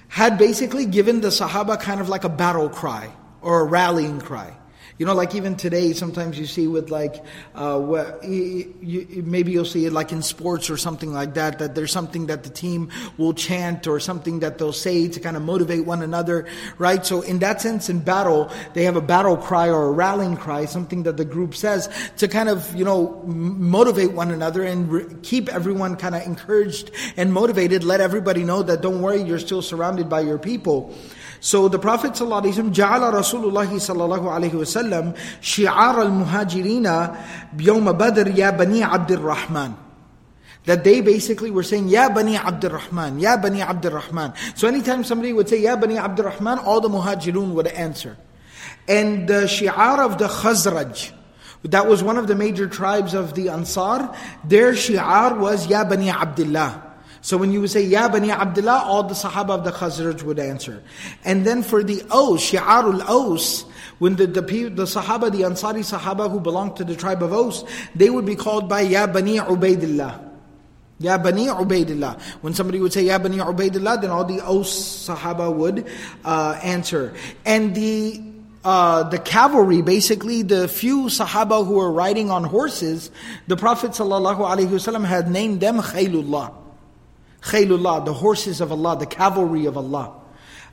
[0.08, 3.08] had basically given the Sahaba kind of like a battle cry
[3.40, 4.52] or a rallying cry.
[4.98, 7.22] You know, like even today, sometimes you see with like,
[7.54, 11.74] uh, you, you, maybe you'll see it like in sports or something like that, that
[11.74, 15.42] there's something that the team will chant or something that they'll say to kind of
[15.42, 16.46] motivate one another,
[16.78, 17.04] right?
[17.04, 20.64] So in that sense, in battle, they have a battle cry or a rallying cry,
[20.64, 25.14] something that the group says to kind of, you know, motivate one another and re-
[25.22, 27.84] keep everyone kind of encouraged and motivated.
[27.84, 30.94] Let everybody know that don't worry, you're still surrounded by your people.
[31.39, 37.07] So the Prophet ﷺ جعل رسول الله صلى الله عليه وسلم شعار المهاجرين
[37.53, 39.71] بيوم بدر يا بني عبد الرحمن
[40.65, 44.33] that they basically were saying, Ya Bani Abdul Rahman, Ya Bani Abdul Rahman.
[44.55, 48.17] So anytime somebody would say, Ya Bani Abdul Rahman, all the muhajirun would answer.
[48.87, 51.11] And the shi'ar of the Khazraj,
[51.63, 56.09] that was one of the major tribes of the Ansar, their shi'ar was Ya Bani
[56.09, 56.84] Abdullah.
[57.26, 60.38] So when you would say, Ya Bani Abdullah, all the Sahaba of the Khazraj would
[60.38, 60.80] answer.
[61.24, 63.62] And then for the Aus, Shi'arul Aus,
[63.98, 67.64] when the, the, the Sahaba, the Ansari Sahaba who belonged to the tribe of Aus,
[67.96, 70.24] they would be called by Ya Bani Ubaidillah.
[71.00, 72.22] Ya Bani Ubaidillah.
[72.42, 74.70] When somebody would say Ya Bani Ubaidillah, then all the Aus
[75.08, 75.84] Sahaba would
[76.24, 77.12] uh, answer.
[77.44, 78.22] And the
[78.64, 83.10] uh, the cavalry, basically the few Sahaba who were riding on horses,
[83.48, 86.65] the Prophet ﷺ had named them Khaylullah.
[87.41, 90.13] Khaylullah, the horses of Allah, the cavalry of Allah.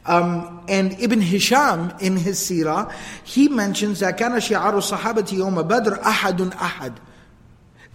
[0.07, 2.93] Um, and Ibn Hisham in his seerah,
[3.25, 6.95] he mentions that كان شعار الصحابة يوم بدر أحد أحد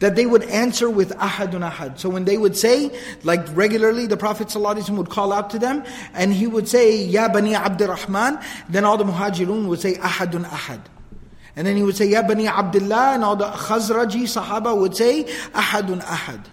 [0.04, 1.98] that they would answer with ahadun ahad.
[1.98, 2.92] So when they would say,
[3.24, 5.82] like regularly, the Prophet ﷺ would call out to them,
[6.14, 10.82] and he would say, Ya Bani Abdurrahman, then all the muhajirun would say ahadun ahad.
[11.56, 15.24] And then he would say, Ya Bani Abdullah, and all the Khazraji Sahaba would say,
[15.54, 16.44] ahadun ahad.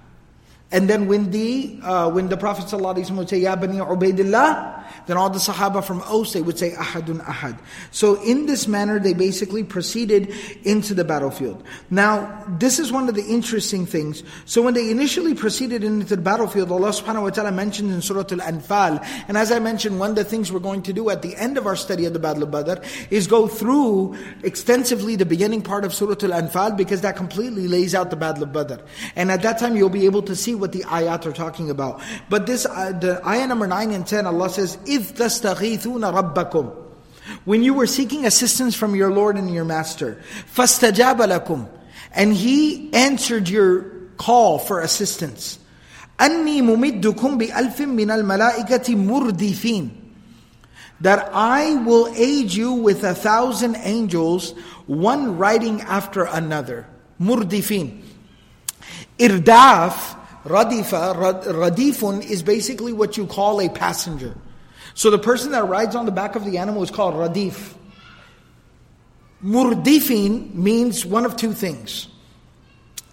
[0.76, 5.16] And then when the uh, when the Prophet ﷺ would say, Ya Bani Ubaidillah, then
[5.16, 7.58] all the Sahaba from Aus, they would say, Ahadun Ahad.
[7.92, 10.34] So in this manner, they basically proceeded
[10.64, 11.64] into the battlefield.
[11.90, 14.24] Now, this is one of the interesting things.
[14.44, 18.26] So when they initially proceeded into the battlefield, Allah subhanahu wa ta'ala mentioned in Surah
[18.32, 21.36] Al-Anfal, and as I mentioned, one of the things we're going to do at the
[21.38, 25.62] end of our study of the Battle of Badr is go through extensively the beginning
[25.62, 28.84] part of Surah Al-Anfal, because that completely lays out the Battle of Badr.
[29.16, 32.01] And at that time, you'll be able to see what the ayat are talking about.
[32.29, 36.77] But this, uh, the ayah number 9 and 10, Allah says, إِذْ تَسْتَغِيثُونَ رَبَّكُمْ
[37.45, 40.23] When you were seeking assistance from your Lord and your Master,
[40.55, 41.69] فَاسْتَجَابَ لَكُمْ
[42.13, 43.83] And He answered your
[44.17, 45.59] call for assistance.
[46.19, 49.91] أَنِّي مُمِدُّكُمْ بِأَلْفٍ مِّنَ الْمَلَائِكَةِ مُرْدِفِينَ
[51.01, 54.53] That I will aid you with a thousand angels,
[54.87, 56.87] one riding after another.
[57.21, 58.03] Murdifin.
[59.19, 64.36] Irdaf, radifa, radifun is basically what you call a passenger.
[64.94, 67.74] So the person that rides on the back of the animal is called radif.
[69.44, 72.08] Murdifin means one of two things.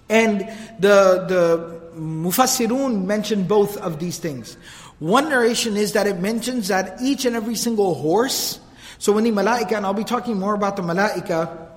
[0.09, 0.41] And
[0.79, 4.57] the, the Mufassirun mention both of these things.
[4.99, 8.61] One narration is that it mentions that each and every single horse,
[8.99, 11.72] so when the malaika, and I'll be talking more about the malaika,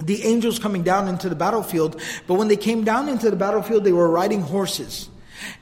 [0.00, 3.84] the angels coming down into the battlefield, but when they came down into the battlefield,
[3.84, 5.08] they were riding horses.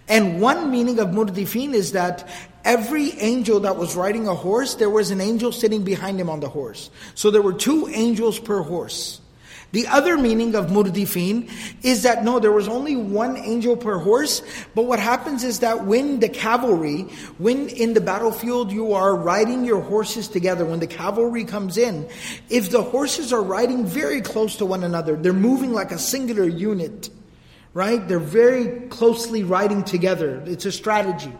[0.09, 2.29] And one meaning of murdifin is that
[2.65, 6.41] every angel that was riding a horse, there was an angel sitting behind him on
[6.41, 6.91] the horse.
[7.15, 9.21] So there were two angels per horse.
[9.73, 11.51] The other meaning of murdifin
[11.83, 14.43] is that no, there was only one angel per horse,
[14.75, 17.03] but what happens is that when the cavalry,
[17.37, 22.09] when in the battlefield you are riding your horses together, when the cavalry comes in,
[22.49, 26.49] if the horses are riding very close to one another, they're moving like a singular
[26.49, 27.11] unit,
[27.75, 28.09] right?
[28.09, 30.43] They're very closely riding together.
[30.47, 31.33] It's a strategy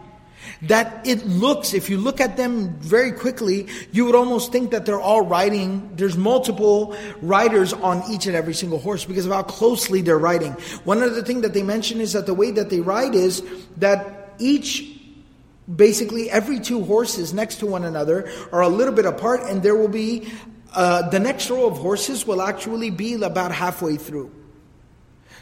[0.63, 4.85] that it looks, if you look at them very quickly, you would almost think that
[4.85, 9.43] they're all riding, there's multiple riders on each and every single horse because of how
[9.43, 10.53] closely they're riding.
[10.83, 13.43] One other thing that they mention is that the way that they ride is
[13.77, 14.95] that each
[15.75, 19.75] basically every two horses next to one another are a little bit apart and there
[19.75, 20.31] will be
[20.73, 24.31] uh, the next row of horses will actually be about halfway through.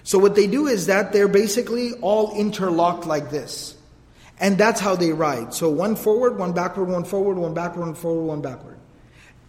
[0.04, 3.77] So what they do is that they're basically all interlocked like this.
[4.40, 5.54] And that's how they ride.
[5.54, 8.78] So one forward, one backward, one forward, one backward, one forward, one backward.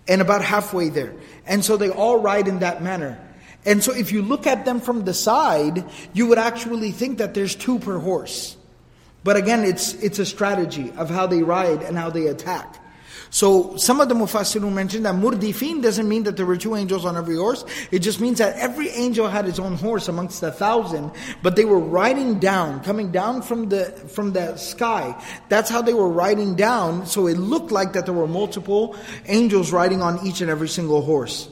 [0.07, 1.15] And about halfway there.
[1.47, 3.21] And so they all ride in that manner.
[3.67, 7.35] And so if you look at them from the side, you would actually think that
[7.35, 8.57] there's two per horse.
[9.25, 12.83] But again, it's, it's a strategy of how they ride and how they attack.
[13.31, 17.05] So some of the Mufassirun mentioned that murdifin doesn't mean that there were two angels
[17.05, 17.65] on every horse.
[17.91, 21.11] It just means that every angel had his own horse amongst the thousand,
[21.43, 25.15] but they were riding down, coming down from the from the sky.
[25.49, 27.07] That's how they were riding down.
[27.07, 31.03] So it looked like that there were multiple angels riding on each and every single
[31.03, 31.49] horse.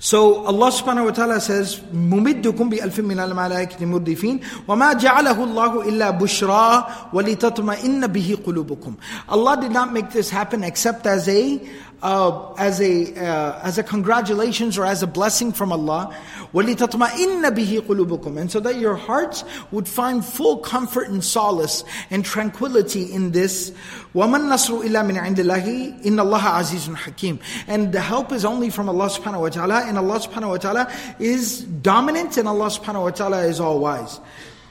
[0.00, 6.10] So Allah subhanahu wa ta'ala says, مُمِدُّكُمْ بِأَلْفٍ مِّنَ الْمَلَائِكَةِ مُرْدِفِينَ وَمَا جَعَلَهُ اللَّهُ إِلَّا
[6.20, 8.94] بُشْرَى وَلِتَطْمَئِنَّ بِهِ قُلُوبُكُمْ
[9.28, 11.58] Allah did not make this happen except as a
[12.02, 16.14] uh, as a uh, as a congratulations or as a blessing from Allah.
[16.52, 22.24] وَلِتَطْمَئِنَّ بِهِ قُلُوبُكُمْ And so that your hearts would find full comfort and solace and
[22.24, 23.72] tranquility in this.
[24.14, 28.70] وَمَن نَصْرُ إِلَّا مِنْ عِنْدِ اللَّهِ إِنَّ اللَّهَ عَزِيزٌ حَكِيمٌ And the help is only
[28.70, 33.02] from Allah subhanahu wa ta'ala and Allah subhanahu wa ta'ala is dominant and Allah subhanahu
[33.02, 34.20] wa ta'ala is all wise.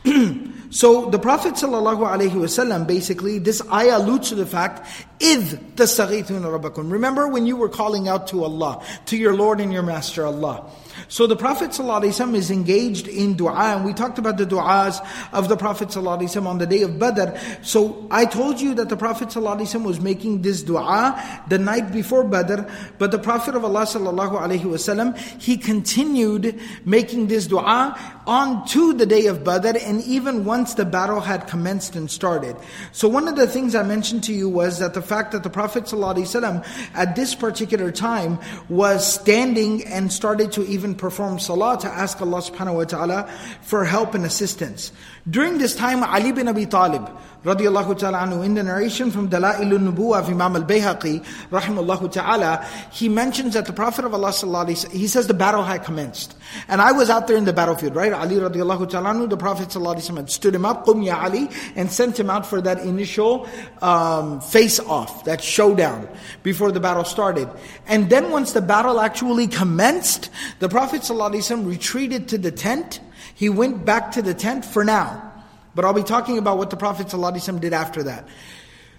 [0.69, 4.85] so the Prophet ﷺ basically, this ayah alludes to the fact,
[5.19, 9.71] إِذْ تَسْتَغِيثُونَ رَبَّكُمْ Remember when you were calling out to Allah, to your Lord and
[9.71, 10.69] your Master Allah.
[11.07, 15.49] So the Prophet ﷺ is engaged in dua, and we talked about the du'as of
[15.49, 17.37] the Prophet ﷺ on the day of Badr.
[17.61, 22.23] So I told you that the Prophet ﷺ was making this dua the night before
[22.23, 22.63] Badr,
[22.97, 29.27] but the Prophet of Allah ﷺ, he continued making this dua on to the day
[29.27, 32.54] of Badr, and even once the battle had commenced and started.
[32.92, 35.48] So one of the things I mentioned to you was that the fact that the
[35.48, 41.88] Prophet ﷺ at this particular time was standing and started to even perform salah to
[41.88, 43.26] ask Allah subhanahu wa ta'ala
[43.62, 44.92] for help and assistance.
[45.30, 47.08] During this time, Ali bin Abi Talib,
[47.44, 53.08] radiallahu ta'ala anhu, in the narration from Dala'ilun Nubuwa of Imam al-Bayhaqi, rahimahullah ta'ala, he
[53.08, 56.36] mentions that the Prophet of Allah sallallahu he says the battle had commenced.
[56.68, 58.12] And I was out there in the battlefield, right?
[58.12, 61.90] Ali radiallahu ta'ala anhu, the Prophet sallallahu had stood him up, Qum ya Ali, and
[61.90, 63.48] sent him out for that initial
[63.82, 66.08] um, face-off, that showdown,
[66.42, 67.48] before the battle started.
[67.86, 73.00] And then once the battle actually commenced, the Prophet sallallahu retreated to the tent,
[73.34, 75.29] he went back to the tent for now.
[75.73, 78.27] But I'll be talking about what the Prophet ﷺ did after that.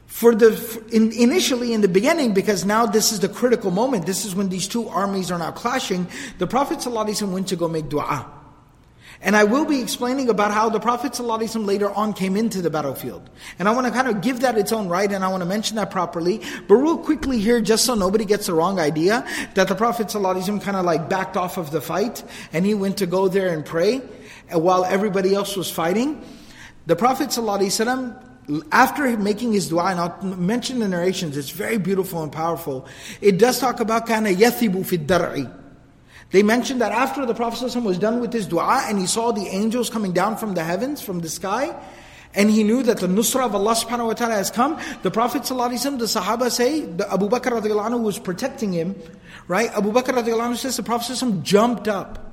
[0.06, 4.06] For the in, initially in the beginning, because now this is the critical moment.
[4.06, 6.06] This is when these two armies are now clashing.
[6.38, 8.26] The Prophet ﷺ went to go make du'a.
[9.22, 12.70] And I will be explaining about how the Prophet ﷺ later on came into the
[12.70, 13.28] battlefield.
[13.58, 15.48] And I want to kind of give that its own right and I want to
[15.48, 16.42] mention that properly.
[16.68, 20.62] But real quickly here, just so nobody gets the wrong idea, that the Prophet ﷺ
[20.62, 23.64] kind of like backed off of the fight and he went to go there and
[23.64, 23.98] pray
[24.50, 26.22] while everybody else was fighting.
[26.90, 32.22] The Prophet ﷺ, after making his dua, and I'll mention the narrations, it's very beautiful
[32.22, 32.86] and powerful.
[33.20, 35.52] It does talk about kind of yathibu fi dar'i.
[36.30, 39.32] They mentioned that after the Prophet ﷺ was done with his dua and he saw
[39.32, 41.76] the angels coming down from the heavens, from the sky,
[42.34, 45.42] and he knew that the nusra of Allah subhanahu wa ta'ala has come, the Prophet
[45.42, 48.94] ﷺ, the Sahaba say, the Abu Bakr radiallahu anhu was protecting him,
[49.48, 49.70] right?
[49.70, 52.29] Abu Bakr radiallahu anhu says the Prophet ﷺ jumped up.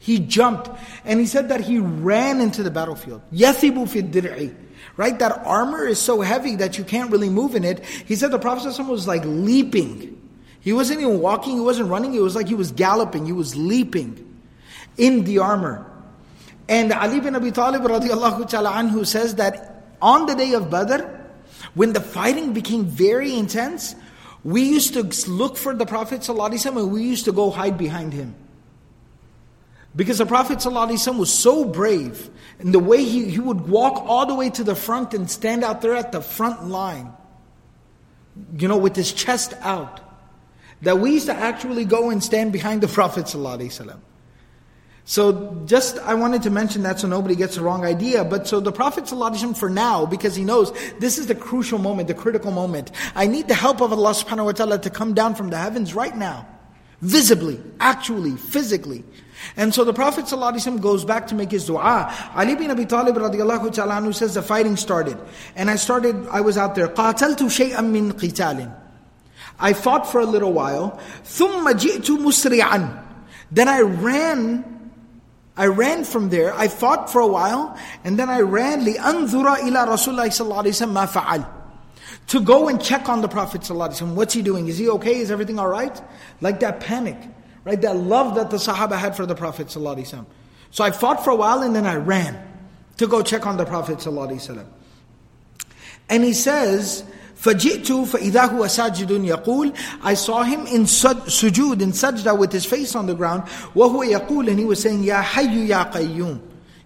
[0.00, 0.70] He jumped
[1.04, 3.20] and he said that he ran into the battlefield.
[3.32, 4.54] Yathibu fi dir'i.
[4.96, 5.18] Right?
[5.18, 7.84] That armor is so heavy that you can't really move in it.
[7.84, 10.16] He said the Prophet was like leaping.
[10.60, 13.56] He wasn't even walking, he wasn't running, it was like he was galloping, he was
[13.56, 14.26] leaping
[14.96, 15.86] in the armor.
[16.68, 21.04] And Ali bin Abi Talib radiallahu ta'ala anhu says that on the day of Badr,
[21.74, 23.94] when the fighting became very intense,
[24.44, 28.34] we used to look for the Prophet and we used to go hide behind him.
[29.95, 32.29] Because the Prophet ﷺ was so brave,
[32.59, 35.63] and the way he, he would walk all the way to the front and stand
[35.63, 37.13] out there at the front line,
[38.57, 40.01] you know, with his chest out,
[40.81, 43.97] that we used to actually go and stand behind the Prophet ﷺ.
[45.07, 48.25] So just, I wanted to mention that so nobody gets the wrong idea.
[48.25, 52.07] But so the Prophet ﷺ for now, because he knows this is the crucial moment,
[52.07, 52.91] the critical moment.
[53.13, 55.93] I need the help of Allah subhanahu wa ta'ala to come down from the heavens
[55.93, 56.47] right now.
[57.01, 59.03] Visibly, actually, physically.
[59.57, 62.13] And so the Prophet ﷺ goes back to make his dua.
[62.35, 65.17] Ali bin Abi Talib radiallahu ta'ala anhu says the fighting started.
[65.55, 66.87] And I started, I was out there.
[66.87, 68.81] قَاتَلْتُ شَيْئًا مِّن قِتَالٍ
[69.59, 70.99] I fought for a little while.
[71.23, 73.03] ثُمَّ جِئْتُ مُسْرِعًا
[73.51, 74.71] Then I ran
[75.57, 79.87] I ran from there, I fought for a while, and then I ran لِأَنظُرَ إِلَى
[79.87, 81.47] رَسُولِ اللَّهِ صَلَّى اللَّهِ عَلَيْهِ وسلم مَا فَعَلْ
[82.27, 84.15] to go and check on the Prophet ﷺ.
[84.15, 84.67] What's he doing?
[84.67, 85.17] Is he okay?
[85.19, 86.01] Is everything all right?
[86.41, 87.17] Like that panic,
[87.63, 87.81] right?
[87.81, 90.25] That love that the Sahaba had for the Prophet ﷺ.
[90.71, 92.37] So I fought for a while and then I ran
[92.97, 94.65] to go check on the Prophet ﷺ.
[96.09, 97.03] And he says,
[97.35, 102.95] فَجِئْتُ فَإِذَا هُوَ سَاجِدٌ يَقُولُ I saw him in sujood, in sajda with his face
[102.95, 103.43] on the ground.
[103.73, 106.39] وَهُوَ يَقُولُ And he was saying, يَا حَيُّ يَا قَيُّومُ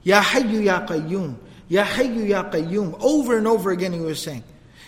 [0.06, 1.36] يَا حَيُّ يَا قَيُّومُ
[1.70, 4.44] يَا حَيُّ يَا قَيُّومُ Over and over again he was saying.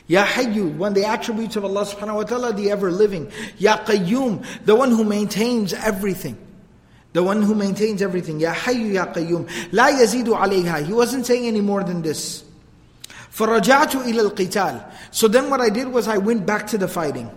[0.08, 3.32] Ya Hayyu, one of the attributes of Allah subhanahu wa ta'ala, the ever living.
[3.58, 6.38] Ya Qayyum, the one who maintains everything.
[7.14, 8.40] The one who maintains everything.
[8.40, 9.50] Ya Hayyu Ya Qayyum.
[9.72, 10.86] La yazidu alayha.
[10.86, 12.44] He wasn't saying any more than this.
[13.32, 17.32] فَرَجَعْتُ إِلَى الْقِتَالِ So then what I did was I went back to the fighting.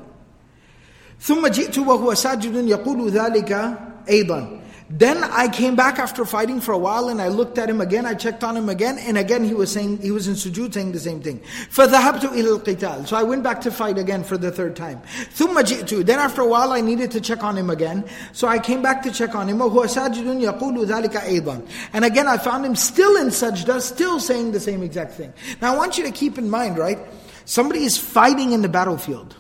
[1.21, 3.79] ثُمَّ جِئْتُ وَهُوَ سَاجِدٌ يَقُولُ ذَلِكَ
[4.09, 4.58] أَيْضًا
[4.91, 8.05] then I came back after fighting for a while and I looked at him again,
[8.05, 10.93] I checked on him again, and again he was saying, he was in sujood saying
[10.93, 11.41] the same thing.
[11.71, 15.01] فَذَهَبْتُ إِلَى الْقِتَالِ So I went back to fight again for the third time.
[15.35, 18.05] ثُمَّ جِئْتُ Then after a while I needed to check on him again.
[18.33, 19.59] So I came back to check on him.
[19.59, 24.53] وَهُوَ سَاجِدٌ يَقُولُ ذَلِكَ أَيْضًا And again I found him still in sajda, still saying
[24.53, 25.33] the same exact thing.
[25.63, 26.99] Now I want you to keep in mind, right?
[27.47, 29.35] Somebody is fighting in the battlefield.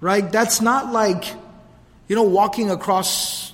[0.00, 0.30] Right?
[0.32, 1.24] That's not like,
[2.08, 3.52] you know, walking across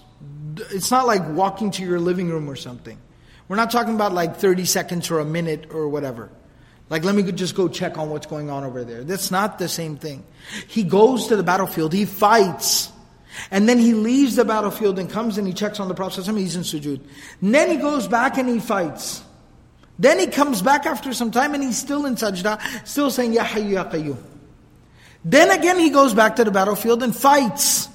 [0.72, 2.97] it's not like walking to your living room or something.
[3.47, 6.30] We're not talking about like 30 seconds or a minute or whatever.
[6.89, 9.04] Like, let me just go check on what's going on over there.
[9.04, 10.26] That's not the same thing.
[10.68, 12.91] He goes to the battlefield, he fights,
[13.49, 16.26] and then he leaves the battlefield and comes and he checks on the Prophet.
[16.26, 17.02] He's in sujood.
[17.41, 19.24] And then he goes back and he fights.
[19.97, 23.43] Then he comes back after some time and he's still in sajda, still saying, Ya
[23.43, 24.18] Hayyu Ya Qayyum.
[25.24, 27.88] Then again he goes back to the battlefield and fights.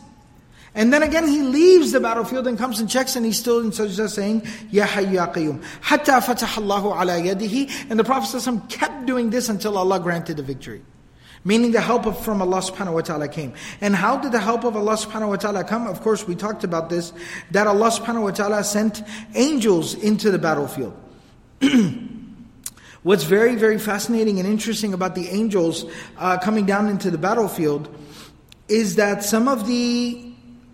[0.76, 3.70] And then again he leaves the battlefield and comes and checks and he's still in
[3.70, 5.64] sajda saying, Ya Hayyu Qayyum.
[5.80, 7.90] Hatta fatah Allahu ala yadihi.
[7.90, 10.82] And the Prophet kept doing this until Allah granted the victory.
[11.44, 13.54] Meaning the help of, from Allah subhanahu wa ta'ala came.
[13.80, 15.86] And how did the help of Allah subhanahu wa ta'ala come?
[15.86, 17.12] Of course, we talked about this,
[17.52, 19.02] that Allah subhanahu wa ta'ala sent
[19.34, 20.94] angels into the battlefield.
[23.02, 25.86] What's very, very fascinating and interesting about the angels
[26.18, 27.88] uh, coming down into the battlefield
[28.68, 30.25] is that some of the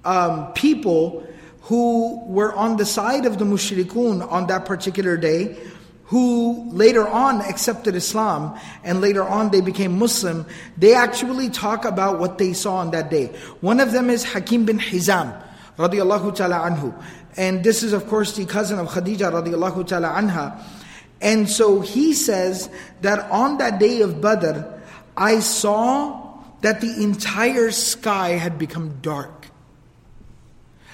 [0.05, 1.27] um, people
[1.63, 5.57] who were on the side of the mushrikun on that particular day,
[6.07, 10.45] who later on accepted Islam and later on they became Muslim,
[10.77, 13.29] they actually talk about what they saw on that day.
[13.61, 15.43] One of them is Hakim bin Hizam,
[15.79, 16.93] radiallahu ta'ala anhu.
[17.37, 20.63] And this is of course the cousin of Khadija radiallahu ta'ala anha.
[21.23, 22.69] And so he says
[23.01, 24.65] that on that day of Badr,
[25.17, 29.42] I saw that the entire sky had become dark.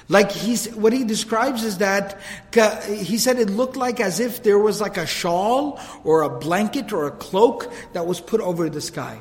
[0.08, 2.18] Like he's, what he describes is that,
[2.88, 6.92] he said it looked like as if there was like a shawl or a blanket
[6.92, 9.20] or a cloak that was put over the sky.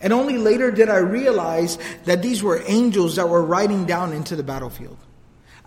[0.00, 4.34] And only later did I realize that these were angels that were riding down into
[4.34, 4.96] the battlefield.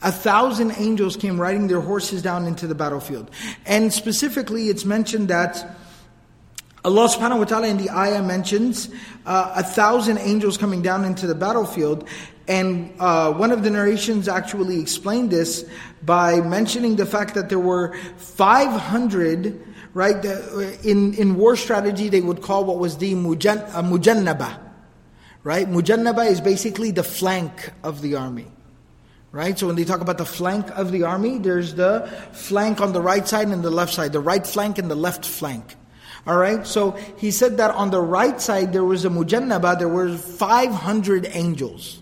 [0.02, 3.32] A thousand angels came riding their horses down into the battlefield.
[3.66, 5.78] And specifically, it's mentioned that
[6.84, 8.90] Allah subhanahu wa ta'ala in the ayah mentions
[9.26, 12.08] uh, a thousand angels coming down into the battlefield.
[12.48, 15.68] And uh, one of the narrations actually explained this
[16.04, 20.24] by mentioning the fact that there were 500, right?
[20.86, 24.60] In, in war strategy, they would call what was the mujan, uh, mujannaba,
[25.44, 25.68] right?
[25.68, 28.48] Mujannaba is basically the flank of the army.
[29.32, 29.60] Right?
[29.60, 33.02] So when they talk about the flank of the army, there's the flank on the
[33.02, 35.76] right side and the left side, the right flank and the left flank.
[36.26, 36.66] All right?
[36.66, 41.28] So he said that on the right side there was a mujannaba, there were 500
[41.34, 42.00] angels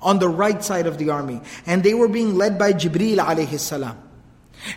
[0.00, 1.40] on the right side of the army.
[1.66, 3.98] And they were being led by Jibreel alayhi salam.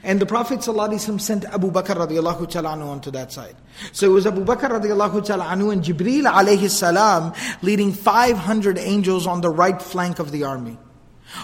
[0.04, 3.56] And the Prophet sent Abu Bakr radiallahu ta'ala anhu onto that side.
[3.92, 9.42] So it was Abu Bakr radiallahu anhu and Jibreel alayhi salam leading 500 angels on
[9.42, 10.78] the right flank of the army.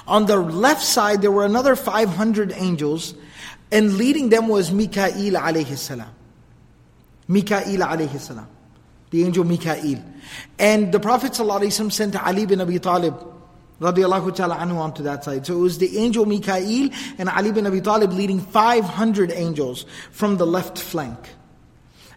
[0.07, 3.15] On the left side there were another 500 angels
[3.71, 6.13] and leading them was Mikael alayhi salam.
[7.27, 8.47] Mikael alayhi salam.
[9.11, 10.03] The angel Mikael.
[10.59, 13.32] And the Prophet sent Ali bin Abi Talib
[13.83, 15.45] radiallahu ta'ala anhu onto that side.
[15.45, 20.37] So it was the angel Mikael and Ali bin Abi Talib leading 500 angels from
[20.37, 21.19] the left flank.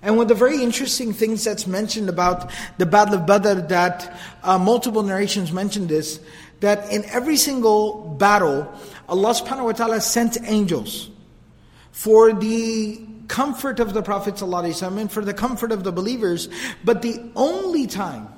[0.02, 4.16] And one of the very interesting things that's mentioned about the Battle of Badr, that
[4.44, 6.20] uh, multiple narrations mention this,
[6.60, 8.72] that in every single battle,
[9.08, 11.10] Allah subhanahu wa ta'ala sent angels
[11.90, 16.48] for the comfort of the Prophet and for the comfort of the believers.
[16.84, 18.28] But the only time,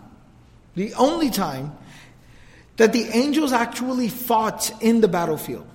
[0.74, 1.76] the only time
[2.78, 5.66] that the angels actually fought in the battlefield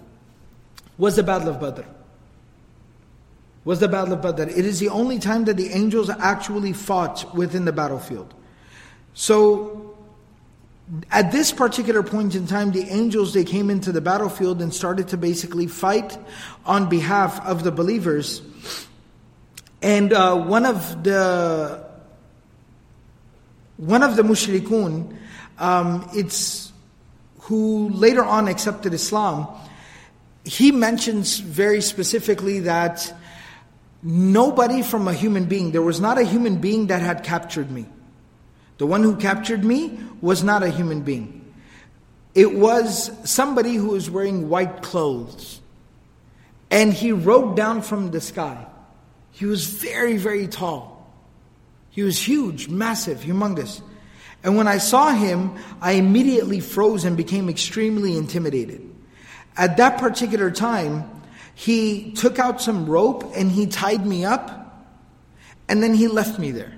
[0.97, 1.83] was the Battle of Badr.
[3.65, 4.43] was the Battle of Badr.
[4.43, 8.33] It is the only time that the angels actually fought within the battlefield.
[9.13, 9.95] So,
[11.11, 15.07] at this particular point in time, the angels they came into the battlefield and started
[15.09, 16.17] to basically fight
[16.65, 18.41] on behalf of the believers.
[19.81, 21.85] And uh, one of the
[23.77, 25.17] one of the mushrikun,
[25.57, 26.72] um, it's
[27.43, 29.47] who later on accepted Islam.
[30.45, 33.13] He mentions very specifically that
[34.01, 37.85] nobody from a human being, there was not a human being that had captured me.
[38.77, 41.53] The one who captured me was not a human being.
[42.33, 45.59] It was somebody who was wearing white clothes.
[46.71, 48.65] And he rode down from the sky.
[49.31, 51.13] He was very, very tall.
[51.91, 53.81] He was huge, massive, humongous.
[54.43, 58.89] And when I saw him, I immediately froze and became extremely intimidated.
[59.55, 61.09] At that particular time,
[61.55, 64.59] he took out some rope and he tied me up,
[65.69, 66.73] and then he left me there.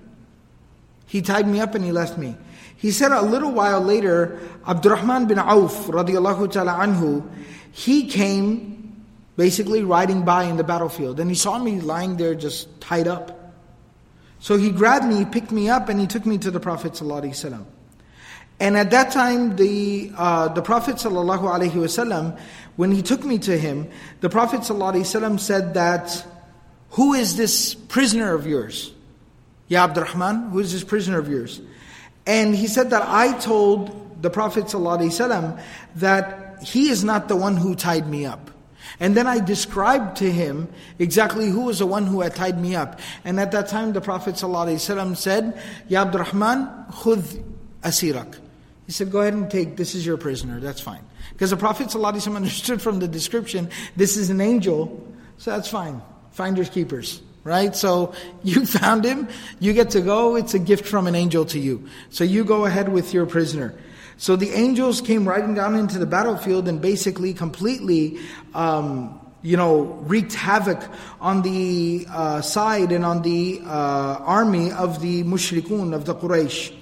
[1.08, 2.36] He tied me up and he left me.
[2.78, 7.28] He said a little while later, Abdurrahman bin Auf, radiallahu ta'ala anhu,
[7.72, 9.06] he came
[9.38, 13.45] basically riding by in the battlefield and he saw me lying there just tied up.
[14.45, 16.93] So he grabbed me, he picked me up, and he took me to the Prophet
[16.93, 17.65] ﷺ.
[18.59, 22.39] And at that time, the uh, the Prophet ﷺ,
[22.77, 23.89] when he took me to him,
[24.21, 26.27] the Prophet ﷺ said that,
[26.91, 28.93] "Who is this prisoner of yours?"
[29.69, 31.61] Ya Abdurrahman, who is this prisoner of yours?
[32.27, 35.63] And he said that I told the Prophet ﷺ
[35.97, 38.51] that he is not the one who tied me up.
[39.00, 40.70] And then I described to him
[41.00, 43.00] exactly who was the one who had tied me up.
[43.24, 47.44] And at that time the Prophet ﷺ said, Ya Abdurrahman, khudh
[47.84, 48.38] asirak.
[48.86, 51.02] He said, go ahead and take, this is your prisoner, that's fine.
[51.34, 55.06] Because the Prophet ﷺ understood from the description, this is an angel,
[55.38, 56.02] so that's fine.
[56.32, 57.76] Finders keepers right?
[57.76, 59.30] So you found him,
[59.62, 61.88] you get to go, it's a gift from an angel to you.
[62.10, 63.74] So you go ahead with your prisoner.
[64.18, 68.18] So the angels came riding down into the battlefield and basically completely,
[68.54, 70.82] um, you know, wreaked havoc
[71.20, 76.74] on the uh, side and on the uh, army of the mushrikun, of the Quraysh.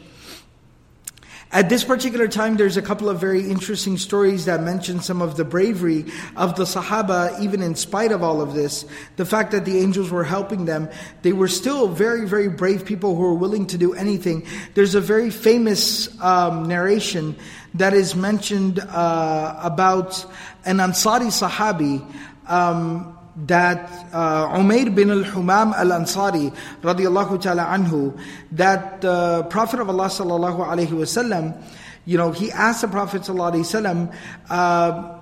[1.54, 5.38] At this particular time, there's a couple of very interesting stories that mention some of
[5.38, 6.04] the bravery
[6.36, 8.86] of the Sahaba, even in spite of all of this.
[9.18, 10.90] The fact that the angels were helping them,
[11.22, 14.48] they were still very, very brave people who were willing to do anything.
[14.74, 17.36] There's a very famous um, narration
[17.76, 20.26] that is mentioned uh, about
[20.66, 22.04] an Ansari Sahabi.
[22.50, 23.16] Um,
[23.47, 28.19] that uh, Umair bin al-Humam al-Ansari radiallahu ta'ala anhu,
[28.53, 31.63] that the uh, Prophet of Allah sallallahu alayhi wasallam,
[32.05, 34.15] you know, he asked the Prophet sallallahu alayhi wasallam,
[34.51, 35.19] uh,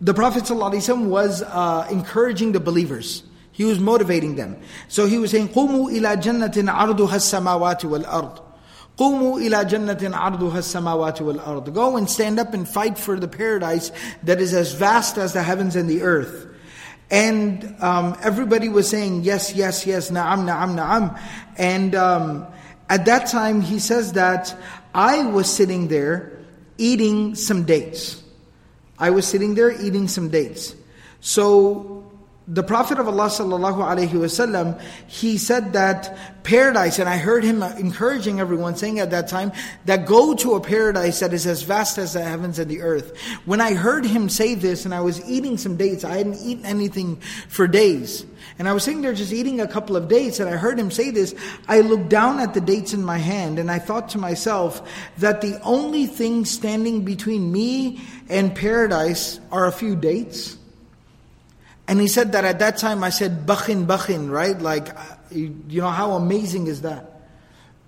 [0.00, 3.24] the Prophet sallallahu alayhi wasallam was uh, encouraging the believers.
[3.52, 4.58] He was motivating them.
[4.88, 8.42] So he was saying, قُومُوا إِلَى جَنَّةٍ عَرْضُهَا السَّمَاوَاتِ وَالْأَرْضِ
[8.98, 13.92] قُومُوا إِلَى جَنَّةٍ عَرْضُهَا السَّمَاوَاتِ وَالْأَرْضِ Go and stand up and fight for the paradise
[14.22, 16.46] that is as vast as the heavens and the earth.
[17.11, 21.19] And um, everybody was saying, yes, yes, yes, na'am, na'am, na'am.
[21.57, 22.47] And um,
[22.89, 24.55] at that time, he says that
[24.95, 26.39] I was sitting there
[26.77, 28.23] eating some dates.
[28.97, 30.73] I was sitting there eating some dates.
[31.19, 32.00] So
[32.51, 34.77] the Prophet of Allah sallallahu alaihi wasallam,
[35.07, 39.53] he said that paradise, and I heard him encouraging everyone, saying at that time
[39.85, 43.17] that go to a paradise that is as vast as the heavens and the earth.
[43.45, 46.65] When I heard him say this, and I was eating some dates, I hadn't eaten
[46.65, 48.25] anything for days,
[48.59, 50.91] and I was sitting there just eating a couple of dates, and I heard him
[50.91, 51.33] say this.
[51.69, 54.85] I looked down at the dates in my hand, and I thought to myself
[55.19, 60.57] that the only thing standing between me and paradise are a few dates.
[61.91, 64.57] And he said that at that time I said, Bakhin, Bakhin, right?
[64.57, 67.27] Like, uh, you know, how amazing is that?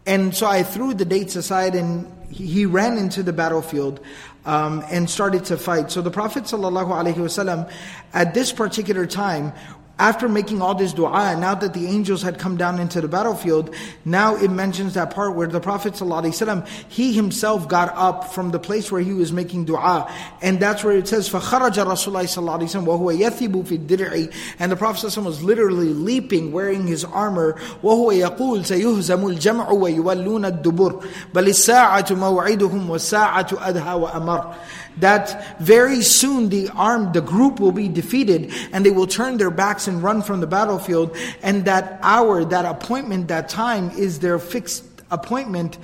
[0.06, 4.01] And so I threw the dates aside and he ran into the battlefield
[4.43, 5.89] um, and started to fight.
[5.89, 7.72] So the Prophet ﷺ,
[8.14, 9.54] at this particular time,
[9.99, 13.74] after making all this dua, now that the angels had come down into the battlefield,
[14.05, 18.61] now it mentions that part where the Prophet ﷺ, he himself got up from the
[18.61, 20.09] place where he was making dua.
[20.40, 24.76] And that's where it says, فَخَرَجَ رَسُولُ اللَّهِ صَلَّى وَهُوَ يَثِبُ فِي الدِّرْعِ And the
[24.76, 31.49] Prophet ﷺ was literally leaping, wearing his armor, وَهُوَ يَقُولُ سَيُهْزَمُ الْجَمْعُ وَيُوَلُّونَ الدُّبُرِ بَلِ
[31.49, 34.55] السَّاعَةُ مَوْعِدُهُمْ وَالسَّاعَةُ أَدْهَى وَأَمَرُ
[34.97, 39.51] that very soon the arm, the group will be defeated and they will turn their
[39.51, 41.15] backs and run from the battlefield.
[41.41, 45.77] And that hour, that appointment, that time is their fixed appointment,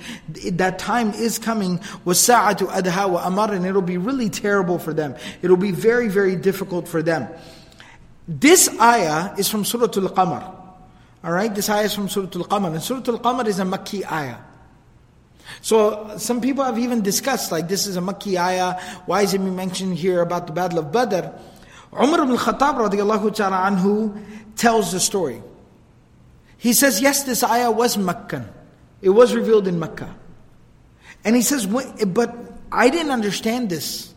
[0.52, 5.14] that time is coming, adha wa amar, and it'll be really terrible for them.
[5.40, 7.28] It'll be very, very difficult for them.
[8.26, 10.56] This ayah is from Surah Al-Qamar.
[11.24, 12.72] Alright, this ayah is from Surah Al-Qamar.
[12.74, 14.36] And Surah Al-Qamar is a Makki ayah.
[15.62, 19.40] So some people have even discussed, like this is a Makki ayah, why is it
[19.40, 21.28] mentioned here about the Battle of Badr?
[21.92, 24.22] Umar ibn Khattab radiallahu ta'ala anhu
[24.56, 25.42] tells the story.
[26.56, 28.48] He says, yes, this ayah was Meccan.
[29.02, 30.14] It was revealed in Mecca.
[31.24, 32.36] And he says, but
[32.72, 34.14] I didn't understand this.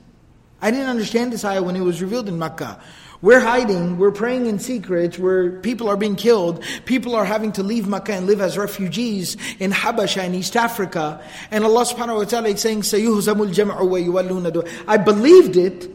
[0.62, 2.82] I didn't understand this ayah when it was revealed in Mecca.
[3.23, 7.65] We're hiding, we're praying in secret, where people are being killed, people are having to
[7.65, 11.21] leave Mecca and live as refugees in Habasha in East Africa.
[11.51, 15.91] And Allah subhanahu wa ta'ala is saying, سَيُهْزَمُ الْجَمْعُ وَيُوَلُّونَ I believed it,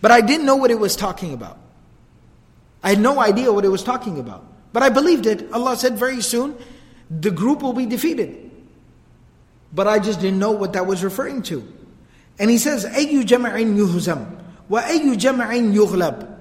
[0.00, 1.58] but I didn't know what it was talking about.
[2.82, 4.44] I had no idea what it was talking about.
[4.72, 5.52] But I believed it.
[5.52, 6.56] Allah said very soon,
[7.08, 8.50] the group will be defeated.
[9.72, 11.66] But I just didn't know what that was referring to.
[12.38, 16.34] And he says, أَيُّ جَمَعٍ يُهْزَمْ وَأَيُّ جَمَعٍ يُغْلَبْ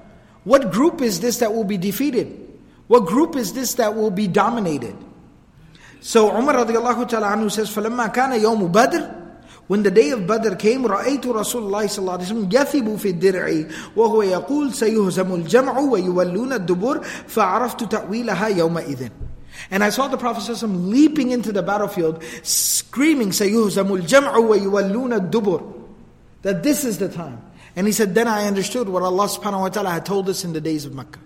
[0.47, 2.39] What group is this that will be defeated?
[2.87, 4.95] What group is this that will be dominated?
[6.01, 9.23] So Umar radiallahu ta'ala anhu says, فَلَمَّا كَانَ يَوْمُ بَدْرٍ
[9.67, 13.09] when the day of Badr came, رأيت رسول الله صلى الله عليه وسلم يثب في
[13.09, 13.63] الدرع
[13.95, 19.09] وهو يقول سيهزم الجمع ويولون الدبر فعرفت تأويلها يومئذ.
[19.71, 25.61] And I saw the Prophet ﷺ leaping into the battlefield, screaming, سيهزم الجمع ويولون الدبر.
[26.41, 27.41] That this is the time.
[27.78, 30.52] And he said, then I understood what Allah subhanahu wa ta'ala had told us in
[30.52, 31.20] the days of Makkah.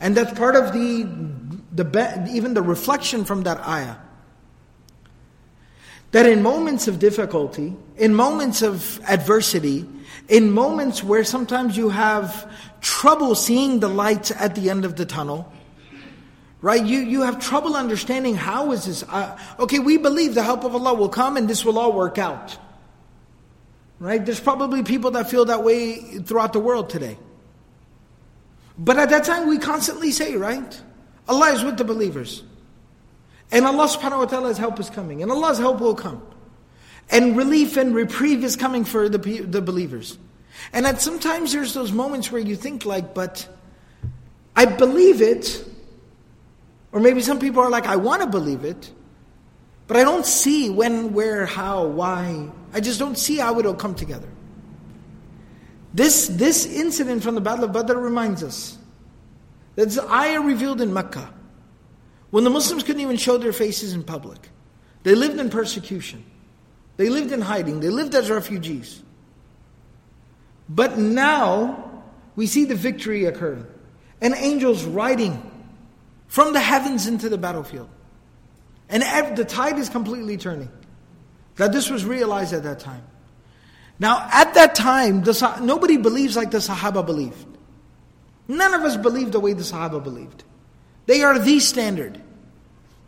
[0.00, 1.06] And that's part of the,
[1.70, 3.94] the even the reflection from that ayah
[6.10, 9.86] that in moments of difficulty, in moments of adversity,
[10.28, 15.06] in moments where sometimes you have trouble seeing the light at the end of the
[15.06, 15.52] tunnel,
[16.60, 16.84] right?
[16.84, 19.04] You, you have trouble understanding how is this.
[19.04, 22.18] Uh, okay, we believe the help of Allah will come and this will all work
[22.18, 22.58] out.
[23.98, 24.24] Right?
[24.24, 27.18] There's probably people that feel that way throughout the world today.
[28.78, 30.80] But at that time, we constantly say, right?
[31.28, 32.42] Allah is with the believers.
[33.50, 35.22] And Allah subhanahu wa ta'ala's help is coming.
[35.22, 36.22] And Allah's help will come.
[37.10, 40.18] And relief and reprieve is coming for the, the believers.
[40.72, 43.48] And that sometimes there's those moments where you think like, but
[44.54, 45.64] I believe it.
[46.92, 48.90] Or maybe some people are like, I want to believe it.
[49.86, 52.50] But I don't see when, where, how, why.
[52.72, 54.28] I just don't see how it'll come together.
[55.94, 58.76] This, this incident from the Battle of Badr reminds us
[59.76, 61.32] that the ayah revealed in Mecca
[62.30, 64.50] when the Muslims couldn't even show their faces in public.
[65.04, 66.24] They lived in persecution.
[66.96, 67.80] They lived in hiding.
[67.80, 69.02] They lived as refugees.
[70.68, 72.02] But now
[72.34, 73.66] we see the victory occurring
[74.20, 75.50] and angels riding
[76.26, 77.88] from the heavens into the battlefield.
[78.88, 79.02] And
[79.36, 80.70] the tide is completely turning.
[81.56, 83.02] That this was realized at that time.
[83.98, 87.46] Now, at that time, the, nobody believes like the Sahaba believed.
[88.46, 90.44] None of us believed the way the Sahaba believed.
[91.06, 92.20] They are the standard.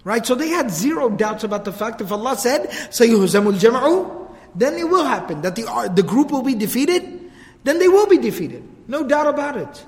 [0.03, 0.25] Right?
[0.25, 4.89] So they had zero doubts about the fact if Allah said, Sayyuhuzamul jam'u, then it
[4.89, 5.43] will happen.
[5.43, 7.31] That the, the group will be defeated,
[7.65, 8.67] then they will be defeated.
[8.89, 9.85] No doubt about it.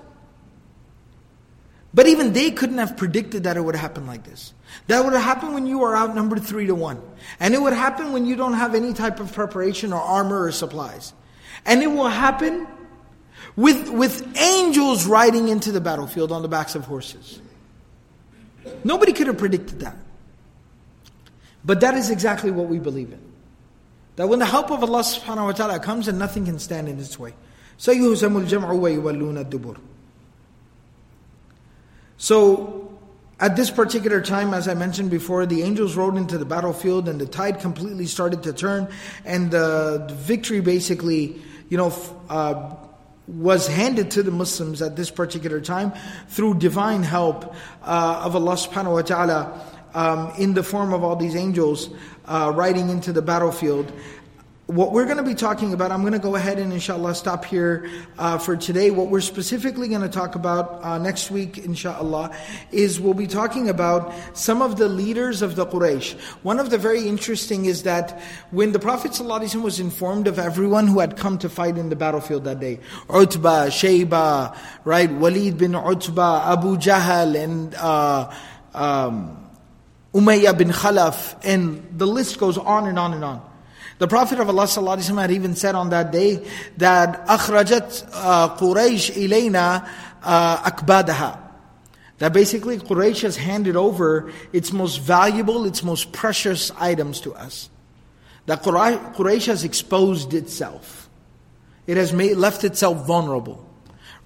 [1.93, 4.55] But even they couldn't have predicted that it would happen like this.
[4.87, 7.03] That would happen when you are outnumbered three to one.
[7.41, 10.53] And it would happen when you don't have any type of preparation or armor or
[10.53, 11.13] supplies.
[11.67, 12.69] And it will happen
[13.57, 17.41] with, with angels riding into the battlefield on the backs of horses.
[18.85, 19.97] Nobody could have predicted that.
[21.65, 23.21] But that is exactly what we believe in.
[24.17, 26.99] That when the help of Allah subhanahu wa ta'ala comes and nothing can stand in
[26.99, 27.35] its way.
[32.21, 32.99] So
[33.41, 37.19] at this particular time, as I mentioned before, the angels rode into the battlefield and
[37.19, 38.89] the tide completely started to turn
[39.25, 41.41] and the victory basically,
[41.71, 41.95] you know,
[42.29, 42.75] uh,
[43.27, 45.95] was handed to the Muslims at this particular time
[46.29, 47.55] through divine help
[47.85, 51.89] uh, of Allah subhanahu wa ta'ala um, in the form of all these angels
[52.27, 53.91] uh, riding into the battlefield
[54.71, 57.45] what we're going to be talking about, I'm going to go ahead and inshallah stop
[57.45, 58.93] here uh, for today.
[58.93, 62.37] What we're specifically going to talk about uh, next week, inshallah,
[62.71, 66.15] is we'll be talking about some of the leaders of the Quraysh.
[66.45, 68.21] One of the very interesting is that
[68.53, 71.97] when the Prophet ﷺ was informed of everyone who had come to fight in the
[71.97, 78.33] battlefield that day, Utbah, Shayba, right, Walid bin Utbah, Abu Jahl, and uh,
[78.73, 79.51] um,
[80.15, 83.50] Umayyah bin Khalaf, and the list goes on and on and on.
[84.00, 86.46] The Prophet of Allah ﷺ had even said on that day
[86.78, 88.12] that أخرجت
[88.58, 89.88] قريش إلينا
[90.24, 91.40] أكبادها.
[92.18, 97.70] That basically Quraysh has handed over its most valuable, its most precious items to us.
[98.46, 101.10] That Quraysh has exposed itself.
[101.88, 103.66] It has made, left itself vulnerable.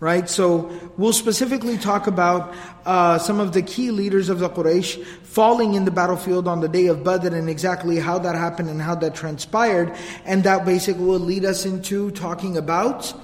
[0.05, 0.28] right?
[0.28, 5.72] So we'll specifically talk about uh, some of the key leaders of the Quraysh falling
[5.72, 8.96] in the battlefield on the day of Badr and exactly how that happened and how
[8.96, 9.96] that transpired.
[10.26, 13.14] And that basically will lead us into talking about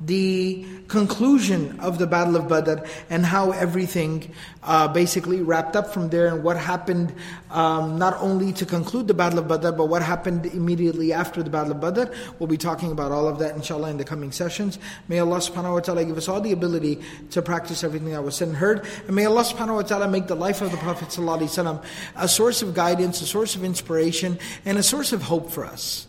[0.00, 6.08] the conclusion of the Battle of Badr and how everything uh, basically wrapped up from
[6.08, 7.14] there and what happened
[7.50, 11.50] um, not only to conclude the Battle of Badr but what happened immediately after the
[11.50, 12.12] Battle of Badr.
[12.38, 14.78] We'll be talking about all of that inshallah in the coming sessions.
[15.08, 18.36] May Allah subhanahu wa ta'ala give us all the ability to practice everything that was
[18.36, 18.86] said and heard.
[19.06, 21.84] And may Allah subhanahu wa ta'ala make the life of the Prophet ﷺ
[22.16, 26.06] a source of guidance, a source of inspiration, and a source of hope for us.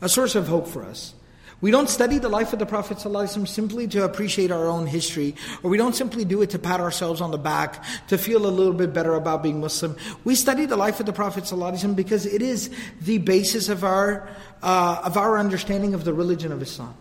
[0.00, 1.15] A source of hope for us.
[1.62, 5.34] We don't study the life of the Prophet ﷺ simply to appreciate our own history,
[5.62, 8.48] or we don't simply do it to pat ourselves on the back, to feel a
[8.48, 9.96] little bit better about being Muslim.
[10.24, 14.28] We study the life of the Prophet ﷺ because it is the basis of our,
[14.62, 16.94] uh, of our understanding of the religion of Islam.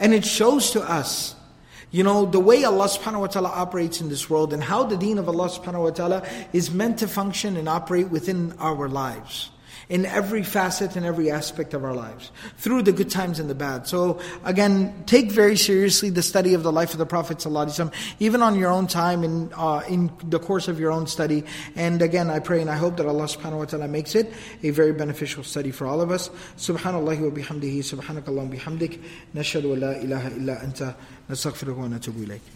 [0.00, 1.36] And it shows to us
[1.92, 4.96] you know, the way Allah subhanahu wa ta'ala operates in this world and how the
[4.96, 9.50] deen of Allah subhanahu wa ta'ala is meant to function and operate within our lives
[9.88, 13.54] in every facet and every aspect of our lives, through the good times and the
[13.54, 13.86] bad.
[13.86, 17.36] So again, take very seriously the study of the life of the Prophet
[18.18, 21.44] even on your own time in uh, in the course of your own study.
[21.74, 24.32] And again, I pray and I hope that Allah subhanahu wa ta'ala makes it
[24.62, 26.30] a very beneficial study for all of us.
[26.56, 29.02] Subhanallah wa bihamdihi, subhanakallah bihamdik,
[29.34, 30.94] nashadu wa la ilaha illa anta,
[31.28, 32.55] nastaghfiruka wa natubu ilayk.